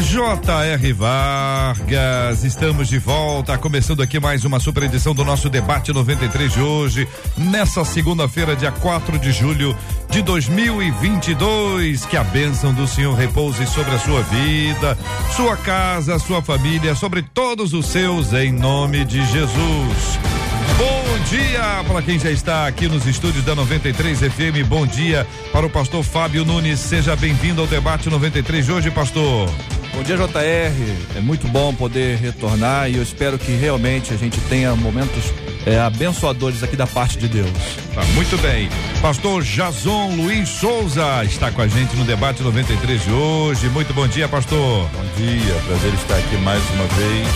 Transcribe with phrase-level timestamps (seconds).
[0.00, 0.92] J.R.
[0.94, 6.60] Vargas, estamos de volta, começando aqui mais uma super edição do nosso debate 93 de
[6.60, 9.76] hoje, nessa segunda-feira, dia 4 de julho
[10.08, 12.06] de 2022.
[12.06, 14.96] Que a bênção do Senhor repouse sobre a sua vida,
[15.36, 20.18] sua casa, sua família, sobre todos os seus, em nome de Jesus.
[20.78, 24.66] Bom dia para quem já está aqui nos estúdios da 93 FM.
[24.66, 26.80] Bom dia para o pastor Fábio Nunes.
[26.80, 29.50] Seja bem-vindo ao debate 93 de hoje, pastor.
[29.94, 31.16] Bom dia, JR.
[31.16, 35.32] É muito bom poder retornar e eu espero que realmente a gente tenha momentos
[35.66, 37.50] é, abençoadores aqui da parte de Deus.
[37.94, 38.70] Tá, muito bem.
[39.02, 43.68] Pastor Jason Luiz Souza está com a gente no debate 93 de hoje.
[43.68, 44.88] Muito bom dia, pastor.
[44.88, 47.28] Bom dia, prazer estar aqui mais uma vez.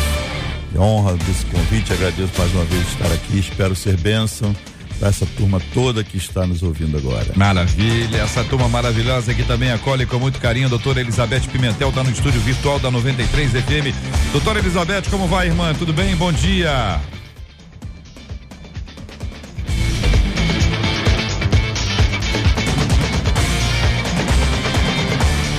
[0.78, 3.38] Honra desse convite, agradeço mais uma vez estar aqui.
[3.38, 4.54] Espero ser bênção
[4.98, 7.26] para essa turma toda que está nos ouvindo agora.
[7.34, 12.02] Maravilha, essa turma maravilhosa que também acolhe com muito carinho a doutora Elizabeth Pimentel, está
[12.02, 13.94] no estúdio virtual da 93 FM.
[14.32, 15.74] Doutora Elizabeth, como vai, irmã?
[15.74, 16.14] Tudo bem?
[16.16, 17.00] Bom dia.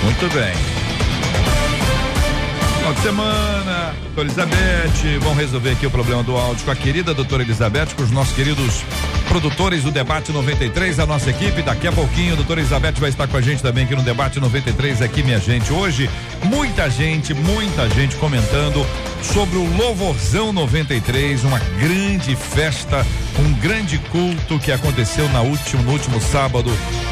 [0.04, 0.77] Muito bem.
[2.88, 7.14] Final de semana, doutora Elizabeth, vamos resolver aqui o problema do áudio com a querida
[7.14, 8.82] doutora Elizabeth, com os nossos queridos
[9.28, 11.62] produtores do Debate 93, a nossa equipe.
[11.62, 14.40] Daqui a pouquinho, a doutora Elizabeth vai estar com a gente também aqui no Debate
[14.40, 15.74] 93, aqui, minha gente.
[15.74, 16.10] Hoje,
[16.44, 18.86] muita gente, muita gente comentando
[19.22, 23.06] sobre o Louvorzão 93, uma grande festa,
[23.40, 26.72] um grande culto que aconteceu na último, no último sábado.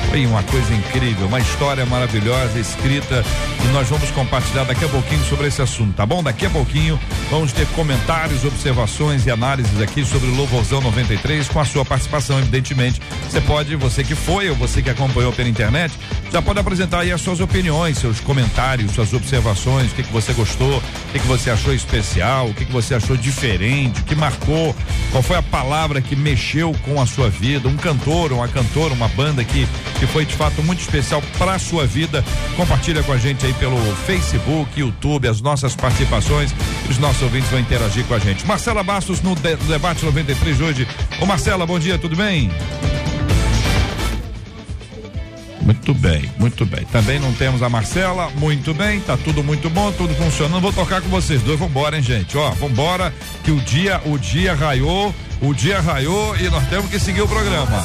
[0.09, 3.23] Foi uma coisa incrível, uma história maravilhosa escrita
[3.63, 6.23] e nós vamos compartilhar daqui a pouquinho sobre esse assunto, tá bom?
[6.23, 6.99] Daqui a pouquinho
[7.29, 12.39] vamos ter comentários, observações e análises aqui sobre o Louvorzão 93 com a sua participação,
[12.39, 13.01] evidentemente.
[13.29, 15.93] Você pode, você que foi ou você que acompanhou pela internet,
[16.31, 20.33] já pode apresentar aí as suas opiniões, seus comentários, suas observações, o que, que você
[20.33, 24.15] gostou, o que, que você achou especial, o que, que você achou diferente, o que
[24.15, 24.75] marcou,
[25.11, 29.07] qual foi a palavra que mexeu com a sua vida, um cantor, uma cantora, uma
[29.09, 29.67] banda que,
[29.99, 32.23] que foi de fato muito especial para a sua vida.
[32.55, 36.53] Compartilha com a gente aí pelo Facebook, YouTube, as nossas participações.
[36.89, 38.45] Os nossos ouvintes vão interagir com a gente.
[38.45, 40.87] Marcela Bastos no, de, no debate 93 de hoje.
[41.21, 42.51] Ô Marcela, bom dia, tudo bem?
[45.61, 46.85] Muito bem, muito bem.
[46.85, 50.61] Também não temos a Marcela, muito bem, tá tudo muito bom, tudo funcionando.
[50.61, 52.37] Vou tocar com vocês dois, vambora, hein, gente?
[52.37, 53.11] Ó, vambora,
[53.43, 57.27] que o dia, o dia raiou, o dia raiou e nós temos que seguir o
[57.27, 57.83] programa.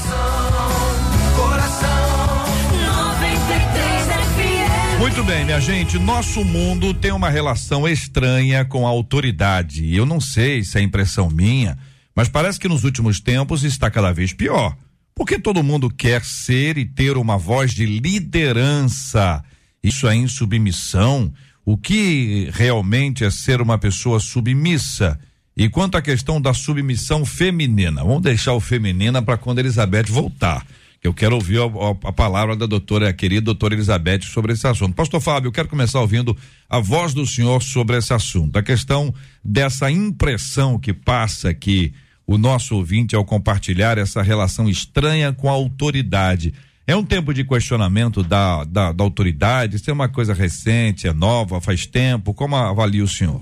[5.01, 5.99] Muito bem, minha gente.
[5.99, 9.97] Nosso mundo tem uma relação estranha com a autoridade.
[9.97, 11.79] Eu não sei se é impressão minha,
[12.15, 14.77] mas parece que nos últimos tempos está cada vez pior.
[15.15, 19.43] Porque todo mundo quer ser e ter uma voz de liderança.
[19.83, 21.33] Isso é insubmissão.
[21.65, 25.19] O que realmente é ser uma pessoa submissa?
[25.57, 30.63] E quanto à questão da submissão feminina, vamos deixar o feminina para quando Elizabeth voltar.
[31.03, 34.67] Eu quero ouvir a, a, a, palavra da doutora, a querida doutora Elizabeth, sobre esse
[34.67, 34.95] assunto.
[34.95, 36.37] Pastor Fábio, eu quero começar ouvindo
[36.69, 38.59] a voz do senhor sobre esse assunto.
[38.59, 41.95] A questão dessa impressão que passa que
[42.27, 46.53] o nosso ouvinte ao compartilhar essa relação estranha com a autoridade.
[46.87, 49.77] É um tempo de questionamento da, da, da autoridade?
[49.77, 52.35] Isso é uma coisa recente, é nova, faz tempo?
[52.35, 53.41] Como avalia o senhor?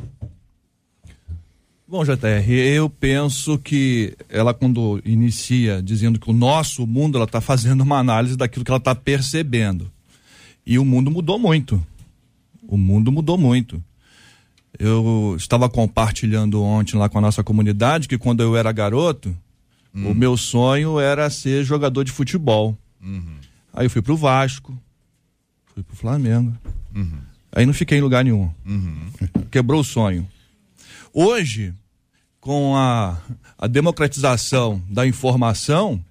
[1.91, 7.41] Bom, JR, eu penso que ela quando inicia dizendo que o nosso mundo, ela está
[7.41, 9.91] fazendo uma análise daquilo que ela está percebendo.
[10.67, 11.83] E o mundo mudou muito.
[12.69, 13.83] O mundo mudou muito.
[14.79, 19.35] Eu estava compartilhando ontem lá com a nossa comunidade que quando eu era garoto,
[19.95, 20.11] hum.
[20.11, 22.77] o meu sonho era ser jogador de futebol.
[23.03, 23.37] Uhum.
[23.73, 24.79] Aí eu fui pro Vasco,
[25.73, 26.55] fui pro Flamengo.
[26.95, 27.19] Uhum.
[27.51, 28.51] Aí não fiquei em lugar nenhum.
[28.67, 29.11] Uhum.
[29.51, 30.29] Quebrou o sonho.
[31.15, 31.73] Hoje,
[32.49, 33.19] com a,
[33.59, 36.03] a democratização da informação,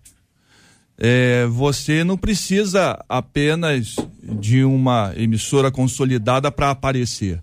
[0.95, 7.42] é, você não precisa apenas de uma emissora consolidada para aparecer.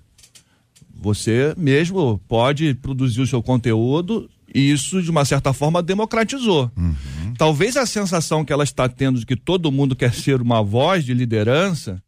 [0.95, 6.71] Você mesmo pode produzir o seu conteúdo e isso, de uma certa forma, democratizou.
[6.77, 7.35] Uhum.
[7.37, 11.05] Talvez a sensação que ela está tendo de que todo mundo quer ser uma voz
[11.05, 12.01] de liderança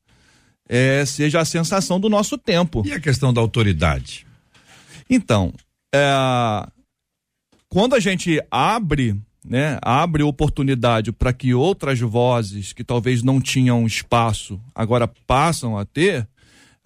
[0.69, 2.85] é, seja a sensação do nosso tempo.
[2.87, 4.25] E a questão da autoridade?
[5.11, 5.53] Então,
[5.93, 6.67] é,
[7.69, 13.87] quando a gente abre, né, abre oportunidade para que outras vozes que talvez não tinham
[13.87, 16.29] espaço agora passam a ter,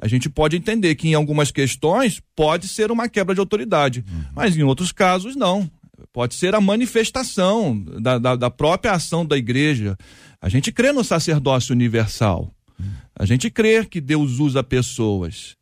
[0.00, 4.24] a gente pode entender que em algumas questões pode ser uma quebra de autoridade, uhum.
[4.34, 5.70] mas em outros casos não.
[6.12, 9.96] Pode ser a manifestação da, da, da própria ação da igreja.
[10.40, 12.52] A gente crê no sacerdócio universal.
[13.14, 15.54] A gente crê que Deus usa pessoas.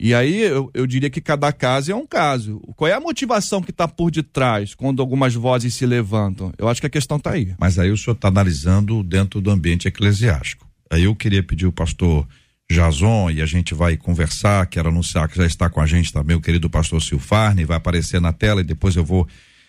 [0.00, 2.60] E aí eu, eu diria que cada caso é um caso.
[2.76, 6.52] Qual é a motivação que está por detrás quando algumas vozes se levantam?
[6.56, 7.54] Eu acho que a questão está aí.
[7.58, 10.68] Mas aí o senhor está analisando dentro do ambiente eclesiástico.
[10.88, 12.26] Aí eu queria pedir o pastor
[12.70, 16.36] Jason e a gente vai conversar, quero anunciar que já está com a gente também
[16.36, 19.26] o querido pastor Silfarne, vai aparecer na tela e depois eu vou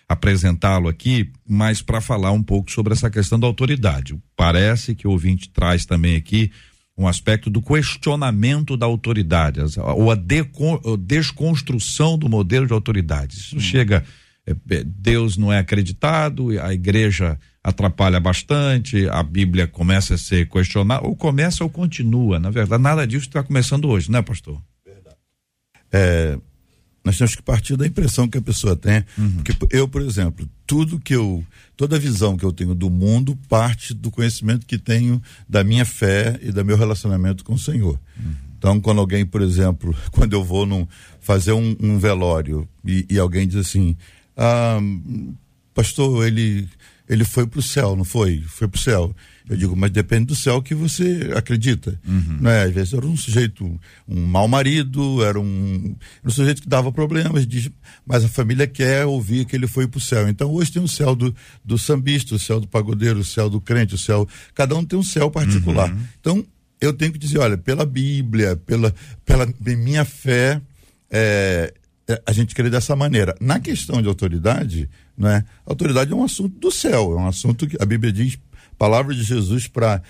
[0.08, 4.18] apresentá-lo aqui, mas para falar um pouco sobre essa questão da autoridade.
[4.36, 6.50] Parece que o ouvinte traz também aqui
[7.00, 9.58] um aspecto do questionamento da autoridade,
[9.96, 10.16] ou a
[10.98, 13.38] desconstrução do modelo de autoridade.
[13.38, 13.60] Isso hum.
[13.60, 14.04] chega,
[14.46, 20.46] é, é, Deus não é acreditado, a igreja atrapalha bastante, a Bíblia começa a ser
[20.46, 22.38] questionada, ou começa ou continua.
[22.38, 24.60] Na verdade, nada disso está começando hoje, né, pastor?
[24.84, 25.16] Verdade.
[25.90, 26.38] É,
[27.04, 29.04] nós temos que partir da impressão que a pessoa tem.
[29.16, 29.42] Uhum.
[29.42, 31.44] Porque eu, por exemplo, tudo que eu,
[31.76, 35.84] toda a visão que eu tenho do mundo parte do conhecimento que tenho da minha
[35.84, 37.98] fé e do meu relacionamento com o Senhor.
[38.18, 38.34] Uhum.
[38.58, 40.86] Então, quando alguém, por exemplo, quando eu vou num,
[41.20, 43.96] fazer um, um velório e, e, alguém diz assim,
[44.36, 44.78] ah,
[45.74, 46.68] pastor, ele,
[47.08, 48.42] ele foi para o céu, não foi?
[48.46, 49.16] Foi para o céu.
[49.50, 52.00] Eu digo, mas depende do céu que você acredita.
[52.06, 52.38] Uhum.
[52.40, 52.62] Né?
[52.62, 57.44] Às vezes era um sujeito, um mau marido, era um, um sujeito que dava problemas,
[57.48, 57.68] diz,
[58.06, 60.28] mas a família quer ouvir que ele foi para o céu.
[60.28, 63.60] Então hoje tem o céu do, do sambista, o céu do pagodeiro, o céu do
[63.60, 64.24] crente, o céu.
[64.54, 65.90] Cada um tem um céu particular.
[65.90, 66.00] Uhum.
[66.20, 66.46] Então
[66.80, 68.94] eu tenho que dizer, olha, pela Bíblia, pela,
[69.24, 70.62] pela minha fé,
[71.10, 71.74] é,
[72.06, 73.34] é a gente crê dessa maneira.
[73.40, 74.88] Na questão de autoridade,
[75.18, 78.38] né, autoridade é um assunto do céu, é um assunto que a Bíblia diz
[78.80, 80.00] palavra de Jesus para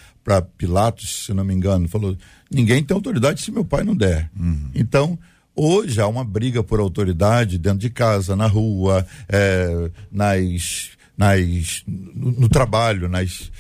[0.56, 2.16] Pilatos, se não me engano, falou:
[2.48, 4.30] ninguém tem autoridade se meu pai não der.
[4.38, 4.70] Uhum.
[4.72, 5.18] Então,
[5.56, 12.30] hoje há uma briga por autoridade dentro de casa, na rua, é, nas, nas, no,
[12.30, 13.50] no trabalho, nas,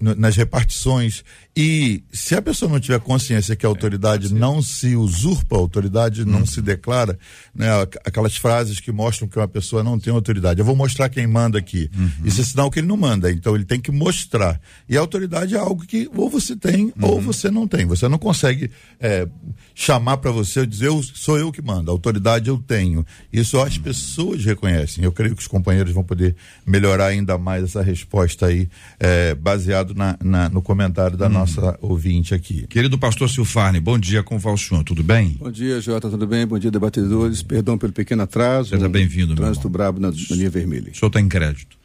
[0.00, 1.22] nas repartições.
[1.56, 5.58] E se a pessoa não tiver consciência que a autoridade é, não se usurpa, a
[5.58, 6.46] autoridade não uhum.
[6.46, 7.18] se declara,
[7.54, 7.68] né,
[8.04, 10.60] aquelas frases que mostram que uma pessoa não tem autoridade.
[10.60, 11.90] Eu vou mostrar quem manda aqui.
[11.96, 12.10] Uhum.
[12.26, 13.32] Isso é sinal que ele não manda.
[13.32, 14.60] Então ele tem que mostrar.
[14.86, 17.08] E a autoridade é algo que ou você tem uhum.
[17.08, 17.86] ou você não tem.
[17.86, 18.70] Você não consegue
[19.00, 19.26] é,
[19.74, 21.90] chamar para você e dizer eu, sou eu que mando.
[21.90, 23.04] A autoridade eu tenho.
[23.32, 23.82] Isso as uhum.
[23.82, 25.02] pessoas reconhecem.
[25.02, 26.36] Eu creio que os companheiros vão poder
[26.66, 28.68] melhorar ainda mais essa resposta aí,
[29.00, 32.66] é, baseado na, na, no comentário da nossa nossa ouvinte aqui.
[32.66, 35.36] Querido pastor Silfarne, bom dia com o senhor, tudo bem?
[35.38, 36.44] Bom dia, Jota, tudo bem?
[36.44, 37.42] Bom dia, debatedores.
[37.42, 38.70] Perdão pelo pequeno atraso.
[38.70, 40.90] Seja bem-vindo, meu Trânsito brabo na, na, linha vermelha.
[40.90, 41.76] O senhor está em crédito.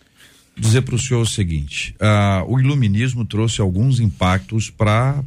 [0.58, 5.24] Dizer para o senhor o seguinte: uh, o iluminismo trouxe alguns impactos para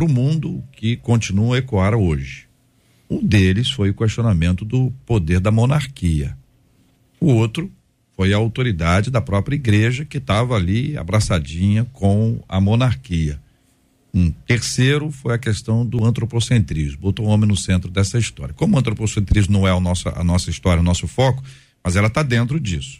[0.00, 2.46] o mundo que continua a ecoar hoje.
[3.08, 6.36] Um deles foi o questionamento do poder da monarquia.
[7.20, 7.70] O outro
[8.16, 13.40] foi a autoridade da própria igreja que estava ali abraçadinha com a monarquia.
[14.18, 18.52] Um terceiro foi a questão do antropocentrismo, botou o homem no centro dessa história.
[18.52, 21.40] Como o antropocentrismo não é a nossa, a nossa história, o nosso foco,
[21.84, 22.98] mas ela está dentro disso.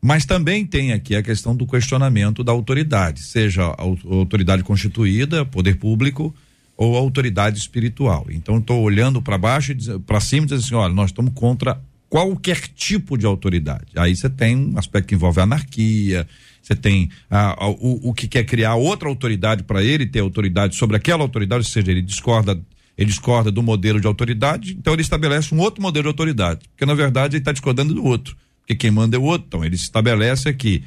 [0.00, 5.76] Mas também tem aqui a questão do questionamento da autoridade, seja a autoridade constituída, poder
[5.76, 6.34] público
[6.76, 8.26] ou autoridade espiritual.
[8.28, 11.80] Então estou olhando para baixo e para cima e dizendo assim, olha, nós estamos contra
[12.08, 13.86] qualquer tipo de autoridade.
[13.94, 16.26] Aí você tem um aspecto que envolve anarquia,
[16.62, 20.96] você tem ah, o, o que quer criar outra autoridade para ele ter autoridade sobre
[20.96, 22.60] aquela autoridade, ou seja, ele discorda
[22.96, 26.84] ele discorda do modelo de autoridade, então ele estabelece um outro modelo de autoridade, porque
[26.84, 29.76] na verdade ele está discordando do outro, porque quem manda é o outro, então ele
[29.76, 30.84] se estabelece aqui,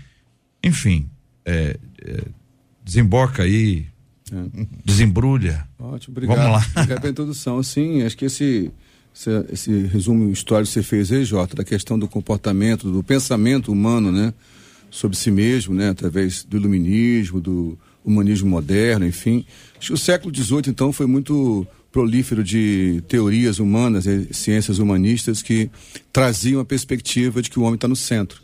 [0.63, 1.09] enfim,
[1.43, 2.23] é, é,
[2.83, 3.87] desemboca aí,
[4.31, 4.65] é.
[4.85, 5.67] desembrulha.
[5.79, 6.37] Ótimo, obrigado.
[6.37, 6.67] Vamos lá.
[6.77, 8.71] Obrigado pela introdução, sim, acho que esse
[9.15, 13.71] esse, esse resumo histórico que você fez aí, Jota, da questão do comportamento, do pensamento
[13.71, 14.33] humano, né?
[14.89, 15.89] Sobre si mesmo, né?
[15.89, 19.45] Através do iluminismo, do humanismo moderno, enfim.
[19.77, 25.69] Acho que o século XVIII, então, foi muito prolífero de teorias humanas, ciências humanistas que
[26.11, 28.41] traziam a perspectiva de que o homem está no centro.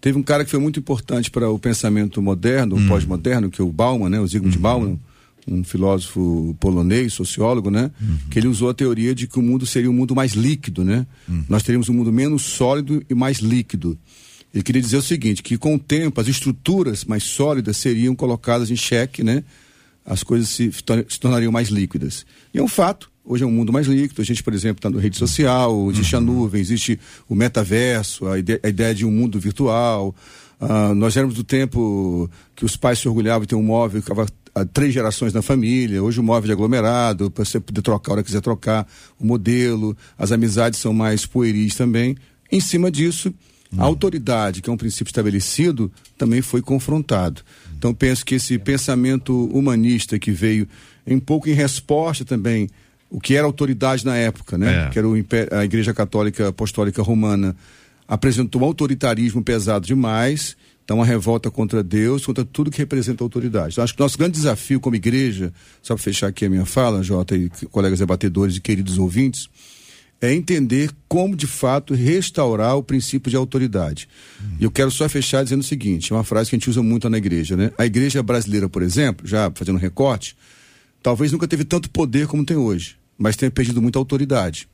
[0.00, 2.88] Teve um cara que foi muito importante para o pensamento moderno, hum.
[2.88, 4.20] pós-moderno, que é o Bauman, né?
[4.20, 4.60] O Zygmunt uhum.
[4.60, 4.98] Bauman,
[5.46, 7.90] um filósofo polonês, sociólogo, né?
[8.00, 8.18] Uhum.
[8.30, 11.06] Que ele usou a teoria de que o mundo seria um mundo mais líquido, né?
[11.28, 11.44] Uhum.
[11.48, 13.98] Nós teríamos um mundo menos sólido e mais líquido.
[14.58, 18.72] Ele queria dizer o seguinte, que com o tempo as estruturas mais sólidas seriam colocadas
[18.72, 19.44] em xeque, né?
[20.04, 22.26] As coisas se, se tornariam mais líquidas.
[22.52, 23.08] E é um fato.
[23.24, 24.20] Hoje é um mundo mais líquido.
[24.20, 26.98] A gente, por exemplo, está no rede social, existe a nuvem, existe
[27.28, 30.12] o metaverso, a ideia, a ideia de um mundo virtual.
[30.60, 34.08] Uh, nós éramos do tempo que os pais se orgulhavam de ter um móvel que
[34.08, 34.26] ficava
[34.72, 36.02] três gerações na família.
[36.02, 38.88] Hoje o móvel de aglomerado, para você poder trocar a hora que quiser trocar,
[39.20, 42.16] o modelo, as amizades são mais pueris também.
[42.50, 43.32] Em cima disso,
[43.76, 47.42] a autoridade, que é um princípio estabelecido, também foi confrontado.
[47.76, 50.66] Então penso que esse pensamento humanista que veio
[51.06, 52.68] em pouco em resposta também
[53.10, 54.86] o que era autoridade na época, né?
[54.86, 54.90] É.
[54.90, 55.14] Que era o,
[55.52, 57.56] a Igreja Católica Apostólica Romana
[58.06, 63.72] apresentou um autoritarismo pesado demais, então uma revolta contra Deus, contra tudo que representa autoridade.
[63.72, 67.02] Então, acho que nosso grande desafio como igreja, só para fechar aqui a minha fala,
[67.02, 69.48] Jota e colegas debatedores e queridos ouvintes,
[70.20, 74.08] é entender como de fato restaurar o princípio de autoridade.
[74.58, 77.08] E eu quero só fechar dizendo o seguinte, uma frase que a gente usa muito
[77.08, 77.70] na igreja, né?
[77.78, 80.36] A igreja brasileira, por exemplo, já fazendo recorte,
[81.02, 84.68] talvez nunca teve tanto poder como tem hoje, mas tenha perdido muita autoridade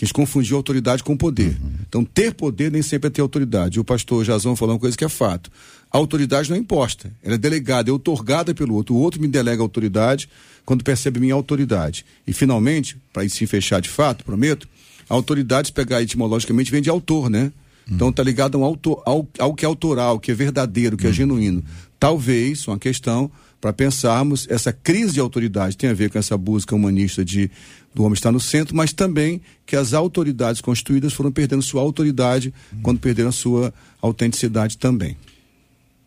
[0.00, 1.58] que eles confundiam autoridade com poder.
[1.60, 1.72] Uhum.
[1.86, 3.78] Então, ter poder nem sempre é ter autoridade.
[3.78, 5.50] O pastor Jazão falou uma coisa que é fato.
[5.92, 8.94] A autoridade não é imposta, ela é delegada, é otorgada pelo outro.
[8.94, 10.26] O outro me delega autoridade
[10.64, 12.06] quando percebe minha autoridade.
[12.26, 14.66] E, finalmente, para se fechar de fato, prometo,
[15.10, 17.52] a autoridade, se pegar etimologicamente, vem de autor, né?
[17.90, 21.08] Então, está ligado ao, autor, ao, ao que é autoral, que é verdadeiro, que é
[21.08, 21.14] uhum.
[21.14, 21.64] genuíno.
[21.98, 23.28] Talvez, uma questão
[23.60, 27.50] para pensarmos, essa crise de autoridade tem a ver com essa busca humanista de
[27.92, 32.54] do homem estar no centro, mas também que as autoridades constituídas foram perdendo sua autoridade
[32.72, 32.78] hum.
[32.82, 35.16] quando perderam a sua autenticidade também.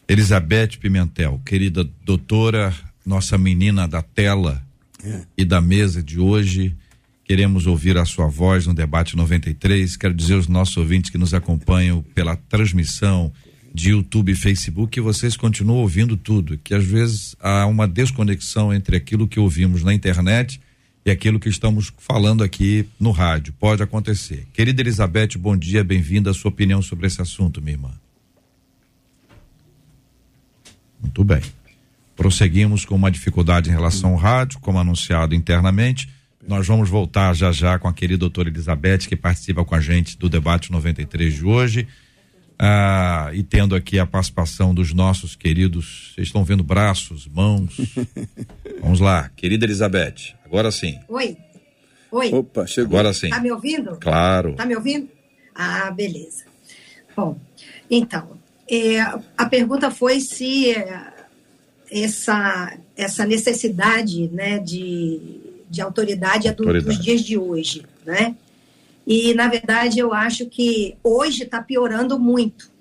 [0.07, 2.74] Elizabeth Pimentel, querida doutora,
[3.05, 4.62] nossa menina da tela
[5.03, 5.24] é.
[5.38, 6.74] e da mesa de hoje,
[7.24, 9.96] queremos ouvir a sua voz no debate 93.
[9.98, 13.32] Quero dizer aos nossos ouvintes que nos acompanham pela transmissão
[13.74, 18.74] de YouTube e Facebook que vocês continuam ouvindo tudo, que às vezes há uma desconexão
[18.74, 20.62] entre aquilo que ouvimos na internet
[21.06, 23.53] e aquilo que estamos falando aqui no rádio.
[23.60, 24.46] Pode acontecer.
[24.53, 26.30] Querida Elizabeth, bom dia, bem-vinda.
[26.30, 27.92] A sua opinião sobre esse assunto, minha irmã.
[31.01, 31.42] Muito bem.
[32.15, 36.08] Prosseguimos com uma dificuldade em relação ao rádio, como anunciado internamente.
[36.47, 40.17] Nós vamos voltar já já com a querida doutora Elizabeth, que participa com a gente
[40.17, 41.88] do debate 93 de hoje.
[42.59, 47.75] Ah, e tendo aqui a participação dos nossos queridos, vocês estão vendo braços, mãos.
[48.81, 51.00] Vamos lá, querida Elizabeth, agora sim.
[51.07, 51.38] Oi.
[52.12, 52.33] Oi.
[52.33, 53.00] Opa, chegou.
[53.00, 53.29] Agora sim.
[53.29, 53.97] Tá me ouvindo?
[53.97, 54.53] Claro.
[54.53, 55.09] Tá me ouvindo?
[55.55, 56.45] Ah, beleza.
[57.15, 57.39] Bom,
[57.89, 58.38] então,
[58.69, 59.00] é,
[59.38, 61.13] a pergunta foi se é,
[61.91, 65.39] essa, essa necessidade né, de,
[65.74, 66.96] de autoridade é do, autoridade.
[66.96, 68.36] dos dias de hoje, né?
[69.08, 72.72] E, na verdade, eu acho que hoje está piorando muito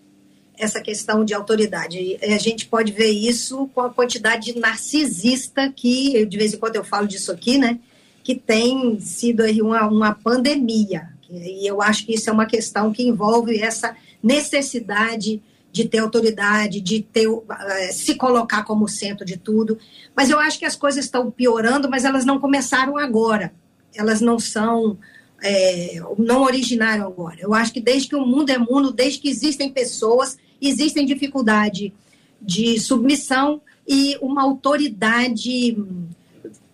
[0.57, 2.19] essa questão de autoridade.
[2.23, 6.77] A gente pode ver isso com a quantidade de narcisista que, de vez em quando
[6.77, 7.81] eu falo disso aqui, né?
[8.23, 11.09] Que tem sido uma, uma pandemia.
[11.31, 16.81] E eu acho que isso é uma questão que envolve essa necessidade de ter autoridade,
[16.81, 17.43] de ter, uh,
[17.91, 19.79] se colocar como centro de tudo.
[20.15, 23.53] Mas eu acho que as coisas estão piorando, mas elas não começaram agora.
[23.95, 24.99] Elas não são
[25.43, 27.37] é, não originaram agora.
[27.41, 31.93] Eu acho que desde que o mundo é mundo, desde que existem pessoas, existem dificuldade
[32.41, 35.77] de submissão e uma autoridade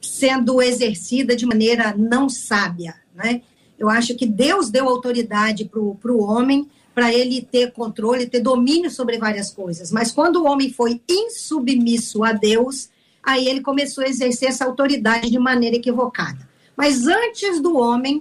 [0.01, 3.43] sendo exercida de maneira não sábia, né?
[3.79, 8.91] Eu acho que Deus deu autoridade para o homem para ele ter controle, ter domínio
[8.91, 9.93] sobre várias coisas.
[9.93, 12.91] Mas quando o homem foi insubmisso a Deus,
[13.23, 16.49] aí ele começou a exercer essa autoridade de maneira equivocada.
[16.77, 18.21] Mas antes do homem,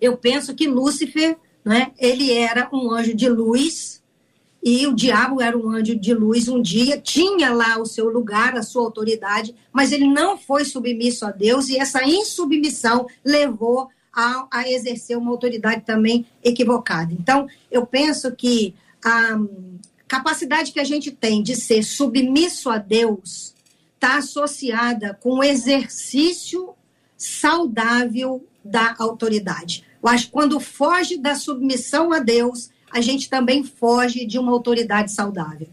[0.00, 4.02] eu penso que Lúcifer, né, ele era um anjo de luz
[4.64, 8.56] e o diabo era um anjo de luz um dia, tinha lá o seu lugar,
[8.56, 14.46] a sua autoridade, mas ele não foi submisso a Deus e essa insubmissão levou a,
[14.50, 17.12] a exercer uma autoridade também equivocada.
[17.12, 19.38] Então, eu penso que a
[20.08, 23.54] capacidade que a gente tem de ser submisso a Deus
[23.94, 26.70] está associada com o exercício
[27.16, 29.84] saudável da autoridade.
[30.02, 34.52] Eu acho que quando foge da submissão a Deus, a gente também foge de uma
[34.52, 35.68] autoridade saudável.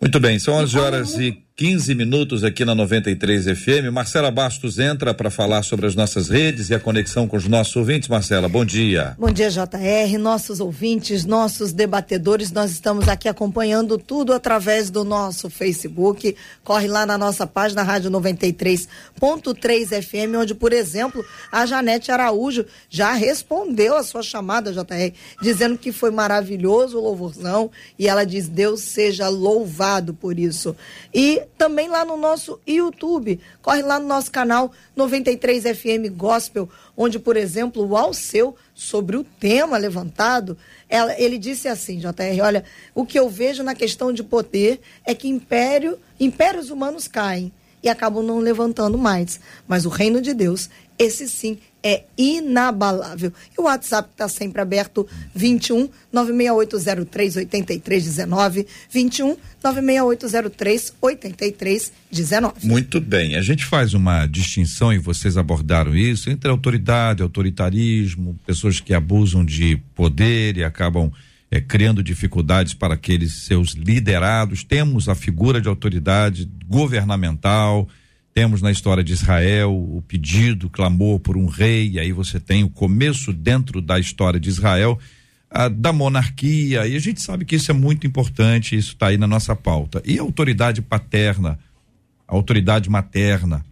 [0.00, 3.92] Muito bem, são 11 horas e 15 minutos aqui na 93 FM.
[3.92, 7.76] Marcela Bastos entra para falar sobre as nossas redes e a conexão com os nossos
[7.76, 8.08] ouvintes.
[8.08, 9.14] Marcela, bom dia.
[9.18, 12.50] Bom dia, JR, nossos ouvintes, nossos debatedores.
[12.50, 16.34] Nós estamos aqui acompanhando tudo através do nosso Facebook.
[16.64, 23.12] Corre lá na nossa página Rádio 93.3 FM, onde, por exemplo, a Janete Araújo já
[23.12, 25.12] respondeu a sua chamada, JR,
[25.42, 30.74] dizendo que foi maravilhoso o louvorzão e ela diz: Deus seja louvado por isso.
[31.12, 33.40] E também lá no nosso YouTube.
[33.62, 39.24] Corre lá no nosso canal 93 FM Gospel, onde, por exemplo, o Alceu, sobre o
[39.24, 40.56] tema levantado,
[41.18, 42.64] ele disse assim, JR, olha,
[42.94, 47.52] o que eu vejo na questão de poder é que império, impérios humanos caem
[47.82, 49.38] e acabam não levantando mais.
[49.68, 53.32] Mas o reino de Deus, esse sim, é inabalável.
[53.56, 62.66] E o WhatsApp está sempre aberto, 21 96803 8319, 21 96803 8319.
[62.66, 63.34] Muito bem.
[63.34, 69.42] A gente faz uma distinção, e vocês abordaram isso, entre autoridade, autoritarismo, pessoas que abusam
[69.42, 71.10] de poder e acabam
[71.50, 74.62] é, criando dificuldades para aqueles seus liderados.
[74.62, 77.88] Temos a figura de autoridade governamental,
[78.32, 82.38] temos na história de Israel o pedido, o clamor por um rei, e aí você
[82.38, 84.98] tem o começo dentro da história de Israel
[85.50, 89.18] a, da monarquia, e a gente sabe que isso é muito importante, isso está aí
[89.18, 90.00] na nossa pauta.
[90.04, 91.58] E a autoridade paterna,
[92.26, 93.64] a autoridade materna,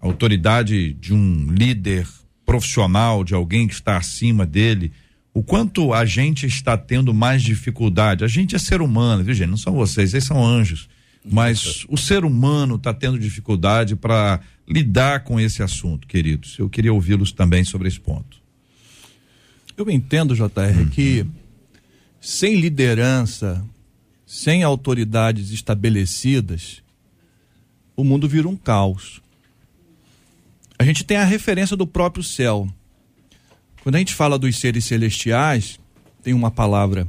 [0.00, 2.06] a autoridade de um líder
[2.46, 4.92] profissional, de alguém que está acima dele,
[5.32, 8.24] o quanto a gente está tendo mais dificuldade.
[8.24, 9.50] A gente é ser humano, viu, gente?
[9.50, 10.88] Não são vocês, vocês são anjos.
[11.24, 16.58] Mas o ser humano está tendo dificuldade para lidar com esse assunto, queridos.
[16.58, 18.42] Eu queria ouvi-los também sobre esse ponto.
[19.76, 20.88] Eu entendo, JR, uhum.
[20.90, 21.26] que
[22.20, 23.64] sem liderança,
[24.26, 26.82] sem autoridades estabelecidas,
[27.96, 29.20] o mundo vira um caos.
[30.78, 32.68] A gente tem a referência do próprio céu.
[33.82, 35.78] Quando a gente fala dos seres celestiais,
[36.22, 37.06] tem uma palavra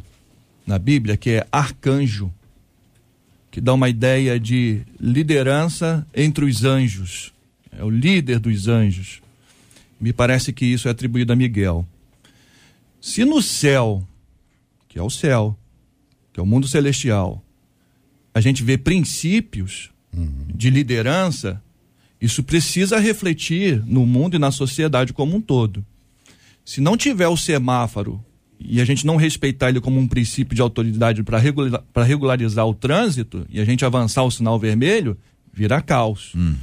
[0.65, 2.31] na Bíblia que é arcanjo,
[3.55, 7.31] que dá uma ideia de liderança entre os anjos.
[7.71, 9.21] É o líder dos anjos.
[9.97, 11.87] Me parece que isso é atribuído a Miguel.
[12.99, 14.05] Se no céu,
[14.89, 15.57] que é o céu,
[16.33, 17.41] que é o mundo celestial,
[18.33, 20.47] a gente vê princípios uhum.
[20.53, 21.63] de liderança,
[22.19, 25.85] isso precisa refletir no mundo e na sociedade como um todo.
[26.65, 28.21] Se não tiver o semáforo
[28.67, 32.73] e a gente não respeitar ele como um princípio de autoridade para regular, regularizar o
[32.73, 35.17] trânsito e a gente avançar o sinal vermelho,
[35.53, 36.33] vira caos.
[36.33, 36.55] Uhum.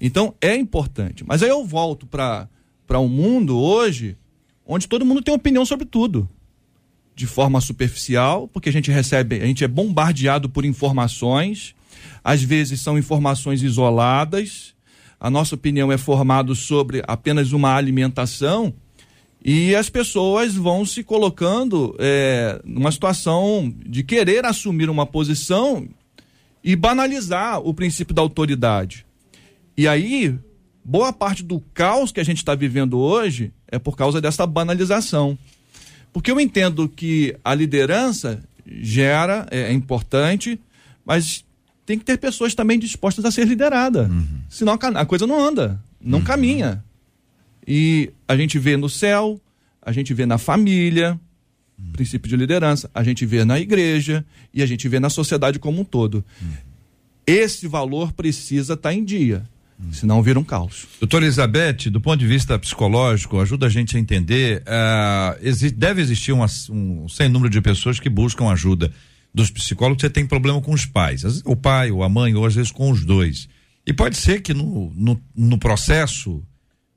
[0.00, 1.24] Então é importante.
[1.26, 2.48] Mas aí eu volto para
[3.00, 4.16] um mundo hoje
[4.66, 6.28] onde todo mundo tem opinião sobre tudo.
[7.14, 11.74] De forma superficial, porque a gente recebe, a gente é bombardeado por informações,
[12.22, 14.74] às vezes são informações isoladas,
[15.18, 18.74] a nossa opinião é formada sobre apenas uma alimentação
[19.48, 25.88] e as pessoas vão se colocando é, numa situação de querer assumir uma posição
[26.64, 29.06] e banalizar o princípio da autoridade.
[29.76, 30.36] E aí,
[30.84, 35.38] boa parte do caos que a gente está vivendo hoje é por causa dessa banalização.
[36.12, 40.58] Porque eu entendo que a liderança gera, é, é importante,
[41.04, 41.44] mas
[41.86, 44.08] tem que ter pessoas também dispostas a ser liderada.
[44.10, 44.40] Uhum.
[44.48, 46.24] Senão a coisa não anda, não uhum.
[46.24, 46.84] caminha.
[47.66, 49.40] E a gente vê no céu,
[49.82, 51.18] a gente vê na família,
[51.78, 51.92] hum.
[51.92, 54.24] princípio de liderança, a gente vê na igreja
[54.54, 56.24] e a gente vê na sociedade como um todo.
[56.42, 56.52] Hum.
[57.26, 59.44] Esse valor precisa estar tá em dia.
[59.78, 59.92] Hum.
[59.92, 60.86] Senão vira um caos.
[61.00, 64.62] Doutora Elizabeth, do ponto de vista psicológico, ajuda a gente a entender.
[64.62, 68.92] Uh, deve existir um, um sem número de pessoas que buscam ajuda
[69.34, 70.00] dos psicólogos.
[70.00, 72.90] Você tem problema com os pais, o pai ou a mãe, ou às vezes com
[72.90, 73.48] os dois.
[73.86, 76.42] E pode ser que no, no, no processo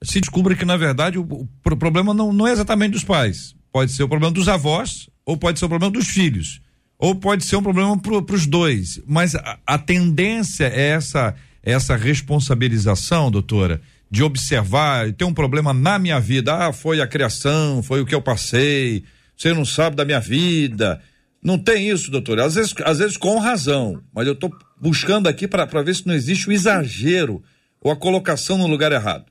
[0.04, 3.56] se descubra que, na verdade, o, o, problema não, não é exatamente dos pais.
[3.72, 6.62] Pode ser o problema dos avós, ou pode ser o problema dos filhos,
[6.98, 9.02] ou pode ser um problema para os dois.
[9.06, 16.00] Mas a, a, tendência é essa, essa responsabilização, doutora, de observar, tem um problema na
[16.00, 16.56] minha vida.
[16.56, 19.04] Ah, foi a criação, foi o que eu passei,
[19.36, 21.02] você não sabe da minha vida.
[21.44, 22.46] Não tem isso, doutora.
[22.46, 26.14] Às vezes, às vezes com razão, mas eu estou buscando aqui para ver se não
[26.14, 27.42] existe o exagero
[27.82, 29.26] ou a colocação no lugar errado.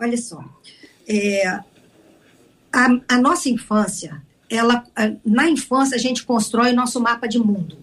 [0.00, 0.42] Olha só,
[1.06, 1.46] é,
[2.72, 4.82] a, a, nossa infância, ela,
[5.24, 7.76] na infância a gente constrói nosso mapa de mundo.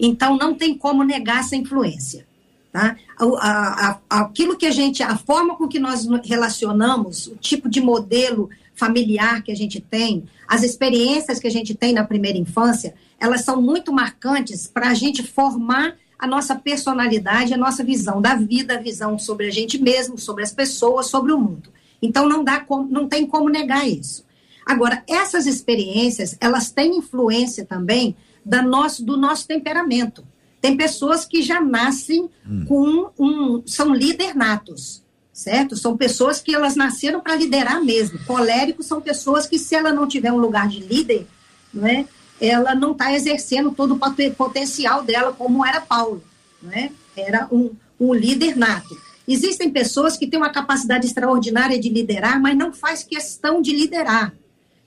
[0.00, 2.26] Então não tem como negar essa influência.
[2.72, 2.96] Tá?
[3.18, 7.80] A, a, aquilo que a gente, a forma com que nós relacionamos, o tipo de
[7.80, 12.94] modelo familiar que a gente tem, as experiências que a gente tem na primeira infância,
[13.18, 18.34] elas são muito marcantes para a gente formar a nossa personalidade, a nossa visão da
[18.34, 21.70] vida, a visão sobre a gente mesmo, sobre as pessoas, sobre o mundo.
[22.02, 24.26] Então não dá como, não tem como negar isso.
[24.66, 30.24] Agora, essas experiências, elas têm influência também da nosso, do nosso temperamento.
[30.60, 32.64] Tem pessoas que já nascem hum.
[32.66, 35.02] com um, são líder natos,
[35.32, 35.76] certo?
[35.76, 38.18] São pessoas que elas nasceram para liderar mesmo.
[38.26, 41.26] Coléricos são pessoas que se ela não tiver um lugar de líder,
[41.72, 42.06] né,
[42.40, 46.22] ela não está exercendo todo o potencial dela, como era Paulo.
[46.62, 46.90] né?
[47.16, 48.96] era um, um líder nato.
[49.26, 54.32] Existem pessoas que têm uma capacidade extraordinária de liderar, mas não faz questão de liderar,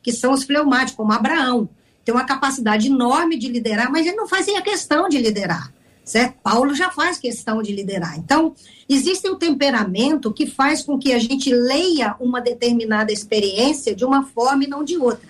[0.01, 1.69] que são os fleumáticos, como Abraão.
[2.03, 5.71] Tem uma capacidade enorme de liderar, mas ele não fazia questão de liderar.
[6.03, 6.39] Certo?
[6.41, 8.17] Paulo já faz questão de liderar.
[8.17, 8.55] Então,
[8.89, 14.23] existe um temperamento que faz com que a gente leia uma determinada experiência de uma
[14.23, 15.29] forma e não de outra.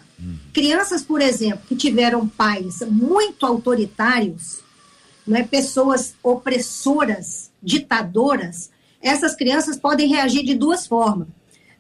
[0.53, 4.59] Crianças, por exemplo, que tiveram pais muito autoritários,
[5.31, 8.69] é pessoas opressoras, ditadoras,
[9.01, 11.27] essas crianças podem reagir de duas formas.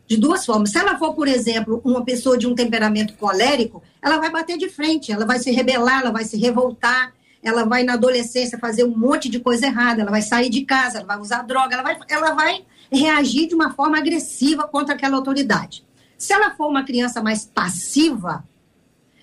[0.07, 0.71] De duas formas.
[0.71, 4.67] Se ela for, por exemplo, uma pessoa de um temperamento colérico, ela vai bater de
[4.67, 8.95] frente, ela vai se rebelar, ela vai se revoltar, ela vai na adolescência fazer um
[8.95, 11.97] monte de coisa errada, ela vai sair de casa, ela vai usar droga, ela vai,
[12.09, 15.83] ela vai reagir de uma forma agressiva contra aquela autoridade.
[16.21, 18.43] Se ela for uma criança mais passiva,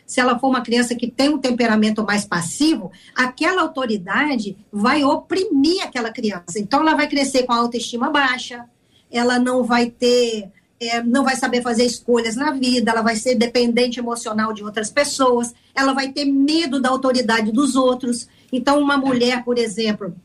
[0.04, 5.80] se ela for uma criança que tem um temperamento mais passivo, aquela autoridade vai oprimir
[5.84, 6.58] aquela criança.
[6.58, 8.64] Então, ela vai crescer com a autoestima baixa,
[9.12, 13.36] ela não vai ter, é, não vai saber fazer escolhas na vida, ela vai ser
[13.36, 18.28] dependente emocional de outras pessoas, ela vai ter medo da autoridade dos outros.
[18.52, 20.16] Então, uma mulher, por exemplo,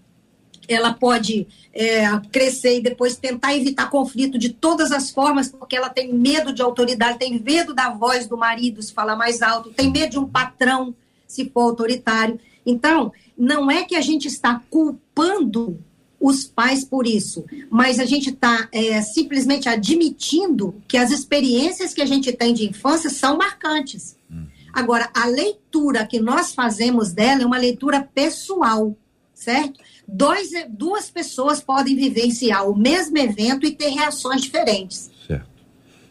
[0.67, 5.89] ela pode é, crescer e depois tentar evitar conflito de todas as formas, porque ela
[5.89, 9.91] tem medo de autoridade, tem medo da voz do marido se falar mais alto, tem
[9.91, 10.95] medo de um patrão
[11.27, 12.39] se for autoritário.
[12.65, 15.79] Então, não é que a gente está culpando
[16.19, 22.01] os pais por isso, mas a gente está é, simplesmente admitindo que as experiências que
[22.01, 24.15] a gente tem de infância são marcantes.
[24.31, 24.45] Hum.
[24.71, 28.95] Agora, a leitura que nós fazemos dela é uma leitura pessoal,
[29.33, 29.81] certo?
[30.07, 35.11] Dois, duas pessoas podem vivenciar o mesmo evento e ter reações diferentes.
[35.27, 35.47] Certo.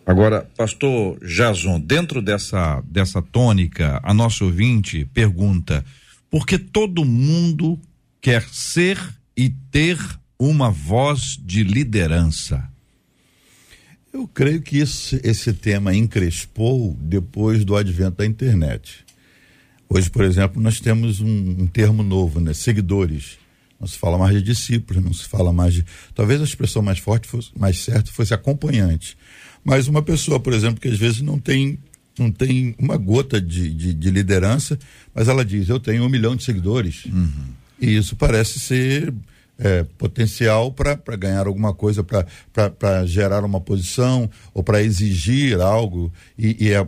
[0.04, 5.84] Agora, pastor Jason, dentro dessa, dessa tônica, a nossa ouvinte pergunta:
[6.30, 7.78] por que todo mundo
[8.20, 8.98] quer ser
[9.36, 9.98] e ter
[10.38, 12.68] uma voz de liderança?
[14.12, 19.06] Eu creio que isso, esse tema encrespou depois do advento da internet.
[19.88, 22.52] Hoje, por exemplo, nós temos um, um termo novo, né?
[22.52, 23.38] Seguidores.
[23.82, 25.84] Não se fala mais de discípulos, não se fala mais de.
[26.14, 29.18] Talvez a expressão mais forte, fosse, mais certa, fosse acompanhante.
[29.64, 31.76] Mas uma pessoa, por exemplo, que às vezes não tem,
[32.16, 34.78] não tem uma gota de, de, de liderança,
[35.12, 37.06] mas ela diz: Eu tenho um milhão de seguidores.
[37.06, 37.48] Uhum.
[37.80, 39.12] E isso parece ser
[39.58, 46.12] é, potencial para ganhar alguma coisa, para gerar uma posição ou para exigir algo.
[46.38, 46.86] E, e a,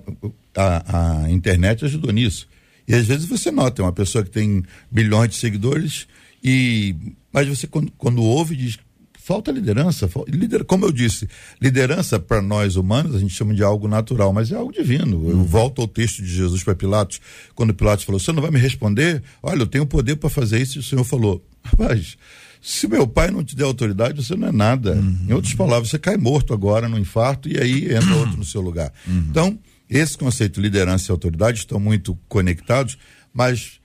[0.56, 2.46] a, a, internet ajudou nisso.
[2.86, 6.06] E às vezes você nota, uma pessoa que tem bilhões de seguidores
[6.44, 6.94] e,
[7.32, 8.78] mas você, quando, quando ouve, diz:
[9.24, 10.06] falta liderança.
[10.06, 11.26] Falta, lider, como eu disse,
[11.60, 15.30] liderança para nós humanos, a gente chama de algo natural, mas é algo divino.
[15.30, 15.44] Eu uhum.
[15.44, 17.20] volto ao texto de Jesus para Pilatos,
[17.54, 19.22] quando Pilatos falou: Você não vai me responder?
[19.42, 20.76] Olha, eu tenho poder para fazer isso.
[20.76, 22.18] E o Senhor falou: Rapaz.
[22.66, 24.94] Se meu pai não te der autoridade, você não é nada.
[24.94, 25.26] Uhum.
[25.28, 28.62] Em outras palavras, você cai morto agora no infarto e aí entra outro no seu
[28.62, 28.90] lugar.
[29.06, 29.26] Uhum.
[29.28, 32.96] Então, esse conceito de liderança e autoridade estão muito conectados,
[33.34, 33.80] mas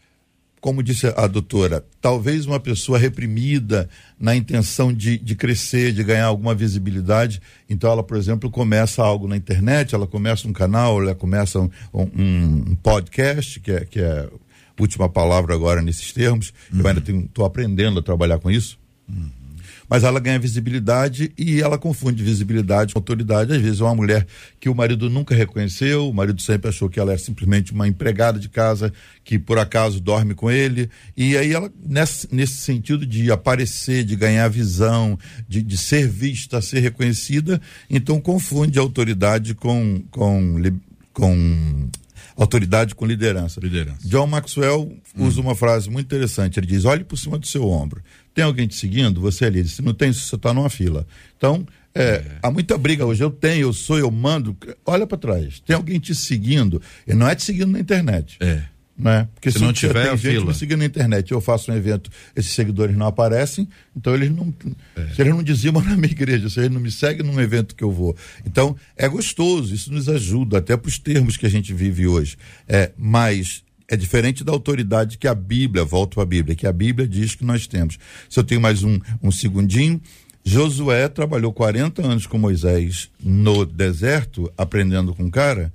[0.60, 6.26] como disse a doutora, talvez uma pessoa reprimida na intenção de, de crescer, de ganhar
[6.26, 11.16] alguma visibilidade, então ela, por exemplo, começa algo na internet, ela começa um canal, ela
[11.16, 12.04] começa um, um,
[12.72, 14.30] um podcast, que é, que é a
[14.82, 16.82] última palavra agora nesses termos, uhum.
[16.82, 18.78] eu ainda estou aprendendo a trabalhar com isso.
[19.08, 19.39] Uhum
[19.90, 23.54] mas ela ganha visibilidade e ela confunde visibilidade com autoridade.
[23.54, 24.28] Às vezes é uma mulher
[24.60, 28.40] que o marido nunca reconheceu, o marido sempre achou que ela é simplesmente uma empregada
[28.40, 30.90] de casa que por acaso dorme com ele.
[31.18, 36.62] E aí ela, nesse, nesse sentido de aparecer, de ganhar visão, de, de ser vista,
[36.62, 40.62] ser reconhecida, então confunde autoridade com, com,
[41.12, 41.90] com
[42.44, 43.60] autoridade com liderança.
[43.60, 44.08] liderança.
[44.08, 45.44] John Maxwell usa hum.
[45.44, 46.60] uma frase muito interessante.
[46.60, 48.02] Ele diz: olhe por cima do seu ombro.
[48.34, 49.20] Tem alguém te seguindo?
[49.22, 49.70] Você é líder.
[49.70, 51.06] Se não tem, você está numa fila.
[51.38, 52.26] Então, é, é.
[52.42, 53.24] há muita briga hoje.
[53.24, 54.56] Eu tenho, eu sou, eu mando.
[54.86, 55.60] Olha para trás.
[55.60, 56.82] Tem alguém te seguindo.
[57.06, 58.38] Ele não é te seguindo na internet.
[58.40, 58.64] É.
[59.00, 59.30] Né?
[59.34, 60.46] Porque se, se não tiver tem a gente fila.
[60.48, 64.54] me seguindo na internet, eu faço um evento, esses seguidores não aparecem, então eles não.
[64.94, 65.08] É.
[65.14, 67.84] Se eles não dizimam na minha igreja, se eles não me seguem num evento que
[67.84, 68.14] eu vou.
[68.46, 72.38] Então, é gostoso, isso nos ajuda, até para os termos que a gente vive hoje.
[72.68, 76.74] É, mas é diferente da autoridade que a Bíblia, volto para a Bíblia, que a
[76.74, 77.98] Bíblia diz que nós temos.
[78.30, 80.02] Se eu tenho mais um, um segundinho,
[80.44, 85.72] Josué trabalhou 40 anos com Moisés no deserto, aprendendo com o cara,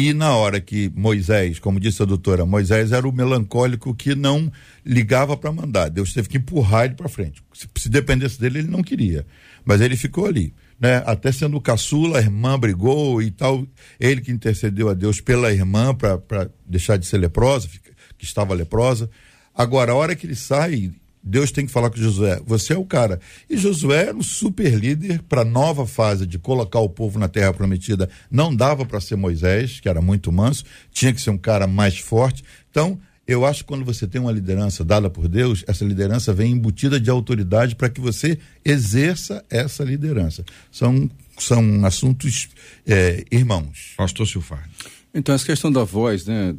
[0.00, 4.50] e na hora que Moisés, como disse a doutora, Moisés era o melancólico que não
[4.84, 5.88] ligava para mandar.
[5.88, 7.42] Deus teve que empurrar ele para frente.
[7.52, 9.26] Se, se dependesse dele, ele não queria.
[9.64, 11.02] Mas ele ficou ali né?
[11.06, 13.66] Até sendo caçula, a irmã brigou e tal.
[13.98, 17.68] Ele que intercedeu a Deus pela irmã para deixar de ser leprosa,
[18.16, 19.10] que estava leprosa.
[19.54, 20.92] Agora, a hora que ele sai
[21.28, 23.20] Deus tem que falar com Josué: você é o cara.
[23.50, 27.28] E Josué era o super líder para a nova fase de colocar o povo na
[27.28, 28.08] terra prometida.
[28.30, 31.98] Não dava para ser Moisés, que era muito manso, tinha que ser um cara mais
[31.98, 32.42] forte.
[32.70, 36.52] Então, eu acho que quando você tem uma liderança dada por Deus, essa liderança vem
[36.52, 40.42] embutida de autoridade para que você exerça essa liderança.
[40.72, 42.48] São, são assuntos
[42.86, 43.92] é, irmãos.
[43.98, 44.66] Pastor Silfar.
[45.12, 46.56] Então, essa questão da voz, né?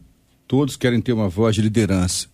[0.47, 2.27] Todos querem ter uma voz de liderança.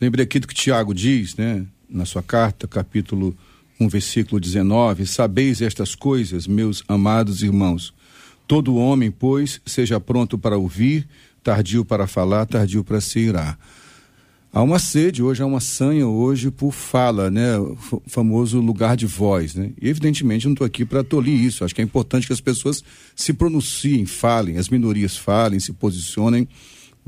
[0.00, 1.66] Lembrei aqui do que Tiago diz, né?
[1.90, 3.36] Na sua carta, capítulo
[3.80, 7.92] 1, versículo 19: Sabeis estas coisas, meus amados irmãos.
[8.46, 11.08] Todo homem, pois, seja pronto para ouvir,
[11.42, 13.58] tardio para falar, tardio para se irar.
[14.52, 17.58] Há uma sede hoje, há uma sanha hoje por fala, né?
[17.58, 19.72] O famoso lugar de voz, né?
[19.82, 21.64] E evidentemente não estou aqui para tolir isso.
[21.64, 22.84] Acho que é importante que as pessoas
[23.16, 26.48] se pronunciem, falem, as minorias falem, se posicionem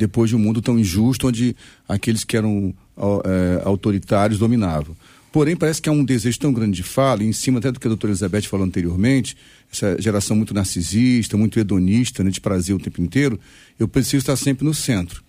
[0.01, 1.55] depois de um mundo tão injusto onde
[1.89, 2.75] aqueles que eram
[3.25, 4.97] é, autoritários dominavam.
[5.33, 7.87] Porém, parece que há um desejo tão grande de fala, em cima até do que
[7.87, 9.37] a doutora Elizabeth falou anteriormente,
[9.73, 13.39] essa geração muito narcisista, muito hedonista, né, de prazer o tempo inteiro,
[13.79, 15.23] eu preciso estar sempre no centro.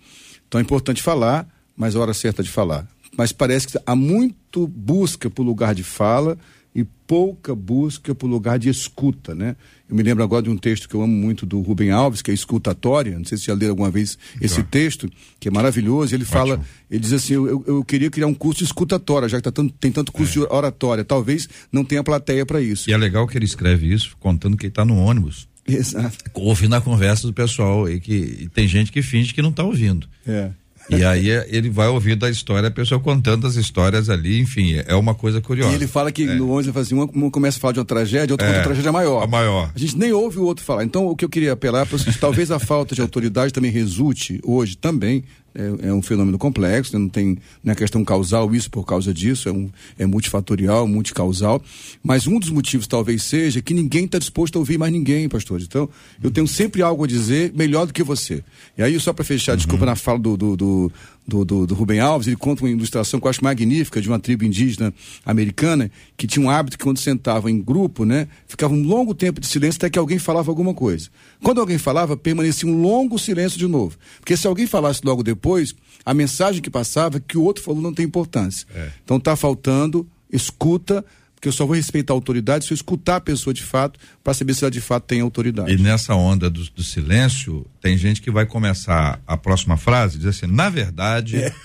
[0.48, 2.88] Então é importante falar, mas a hora certa de falar.
[3.16, 6.36] Mas parece que há muito busca por lugar de fala
[6.74, 9.54] e pouca busca por lugar de escuta, né?
[9.92, 12.30] Eu me lembro agora de um texto que eu amo muito do Rubem Alves, que
[12.30, 14.68] é Escutatória, não sei se já leram alguma vez esse claro.
[14.70, 16.38] texto, que é maravilhoso, ele Ótimo.
[16.38, 19.52] fala, ele diz assim, eu, eu queria criar um curso de escutatória, já que tá
[19.52, 20.46] tanto, tem tanto curso é.
[20.46, 22.88] de oratória, talvez não tenha plateia para isso.
[22.88, 25.46] E é legal que ele escreve isso contando que ele está no ônibus.
[25.68, 26.16] Exato.
[26.32, 29.62] Ouvindo a conversa do pessoal e que e tem gente que finge que não está
[29.62, 30.08] ouvindo.
[30.26, 30.52] É.
[30.90, 34.74] E aí é, ele vai ouvindo a história, a pessoa contando as histórias ali, enfim,
[34.86, 35.72] é uma coisa curiosa.
[35.72, 36.34] E ele fala que é.
[36.34, 38.92] no 11 assim, um começa a falar de uma tragédia, outro é, conta uma tragédia
[38.92, 39.22] maior.
[39.22, 39.70] A maior.
[39.74, 40.84] A gente nem ouve o outro falar.
[40.84, 44.76] Então, o que eu queria apelar para talvez a falta de autoridade também resulte hoje
[44.76, 46.98] também é, é, um fenômeno complexo, né?
[46.98, 51.62] não tem não é questão causal isso por causa disso, é, um, é multifatorial, multicausal,
[52.02, 55.60] mas um dos motivos talvez seja que ninguém está disposto a ouvir mais ninguém, pastor.
[55.60, 55.88] Então,
[56.22, 58.42] eu tenho sempre algo a dizer melhor do que você.
[58.76, 59.58] E aí, só para fechar, uhum.
[59.58, 60.92] desculpa na fala do, do, do
[61.26, 64.18] do, do, do, Rubem Alves, ele conta uma ilustração que eu acho magnífica de uma
[64.18, 64.92] tribo indígena
[65.24, 69.40] americana que tinha um hábito que quando sentava em grupo, né, ficava um longo tempo
[69.40, 71.08] de silêncio até que alguém falava alguma coisa.
[71.42, 73.96] Quando alguém falava, permanecia um longo silêncio de novo.
[74.18, 77.94] Porque se alguém falasse logo depois, a mensagem que passava que o outro falou não
[77.94, 78.66] tem importância.
[78.74, 78.90] É.
[79.04, 81.04] Então está faltando escuta
[81.42, 84.32] porque eu só vou respeitar a autoridade se eu escutar a pessoa de fato para
[84.32, 85.72] saber se ela de fato tem autoridade.
[85.72, 90.28] E nessa onda do, do, silêncio, tem gente que vai começar a próxima frase diz
[90.28, 91.36] assim, na verdade.
[91.36, 91.52] É.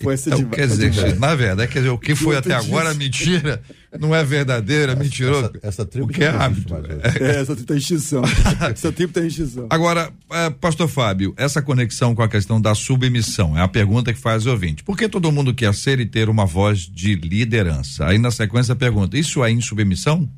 [0.00, 3.60] Então, quer dizer, na verdade, quer dizer, o que foi até agora mentira,
[3.98, 5.40] não é verdadeira, mentirou.
[5.40, 6.74] Essa, essa tribo o que é hábito.
[7.20, 8.22] É, essa tribo tem extinção.
[8.70, 9.66] essa tribo tem extinção.
[9.70, 14.18] Agora, é, pastor Fábio, essa conexão com a questão da submissão é a pergunta que
[14.18, 14.84] faz o ouvinte.
[14.84, 18.06] Por que todo mundo quer ser e ter uma voz de liderança?
[18.06, 20.28] Aí na sequência a pergunta, isso é insubmissão?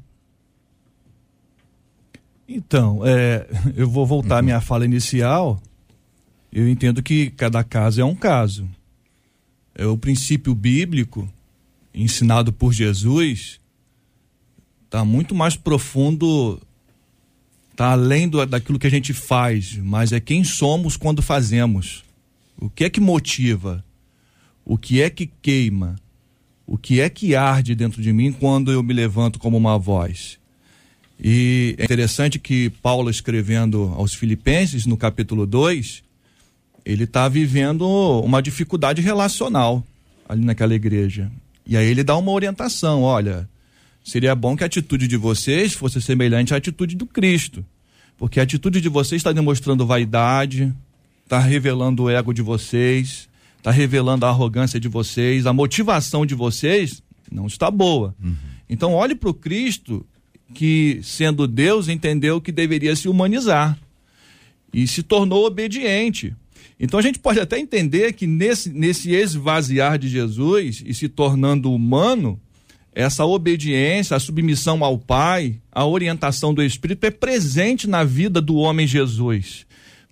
[2.48, 5.60] Então, é, eu vou voltar à minha fala inicial.
[6.52, 8.68] Eu entendo que cada caso é um caso
[9.74, 11.28] é, o princípio bíblico
[11.94, 13.60] ensinado por Jesus
[14.90, 16.60] está muito mais profundo,
[17.70, 22.02] está além do, daquilo que a gente faz, mas é quem somos quando fazemos.
[22.60, 23.84] O que é que motiva?
[24.64, 25.96] O que é que queima?
[26.66, 30.38] O que é que arde dentro de mim quando eu me levanto como uma voz?
[31.18, 36.02] E é interessante que Paulo, escrevendo aos Filipenses, no capítulo 2,
[36.84, 37.86] ele está vivendo
[38.22, 39.84] uma dificuldade relacional
[40.28, 41.30] ali naquela igreja.
[41.70, 43.48] E aí ele dá uma orientação: olha,
[44.04, 47.64] seria bom que a atitude de vocês fosse semelhante à atitude do Cristo.
[48.18, 50.74] Porque a atitude de vocês está demonstrando vaidade,
[51.22, 56.34] está revelando o ego de vocês, está revelando a arrogância de vocês, a motivação de
[56.34, 58.16] vocês não está boa.
[58.22, 58.34] Uhum.
[58.68, 60.04] Então olhe para o Cristo
[60.52, 63.78] que, sendo Deus, entendeu que deveria se humanizar
[64.74, 66.34] e se tornou obediente.
[66.78, 71.72] Então a gente pode até entender que nesse, nesse esvaziar de Jesus e se tornando
[71.72, 72.40] humano,
[72.92, 78.56] essa obediência, a submissão ao Pai, a orientação do Espírito é presente na vida do
[78.56, 79.66] homem Jesus.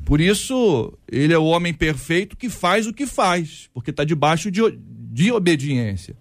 [0.05, 4.51] Por isso, ele é o homem perfeito que faz o que faz, porque está debaixo
[4.51, 4.61] de,
[5.13, 6.17] de obediência.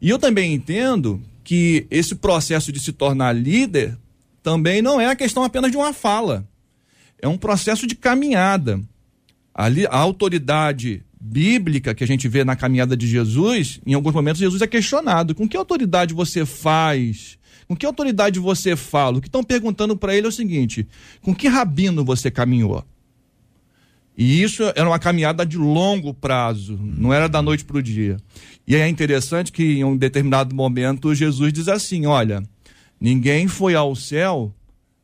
[0.00, 3.96] E eu também entendo que esse processo de se tornar líder
[4.42, 6.46] também não é a questão apenas de uma fala,
[7.20, 8.80] é um processo de caminhada.
[9.54, 14.40] Ali, a autoridade bíblica que a gente vê na caminhada de Jesus, em alguns momentos
[14.40, 15.34] Jesus é questionado.
[15.34, 17.38] Com que autoridade você faz?
[17.68, 19.18] Com que autoridade você fala?
[19.18, 20.86] O que estão perguntando para ele é o seguinte:
[21.20, 22.84] com que rabino você caminhou?
[24.16, 28.18] E isso era uma caminhada de longo prazo, não era da noite para o dia.
[28.66, 32.42] E é interessante que em um determinado momento Jesus diz assim: Olha,
[33.00, 34.54] ninguém foi ao céu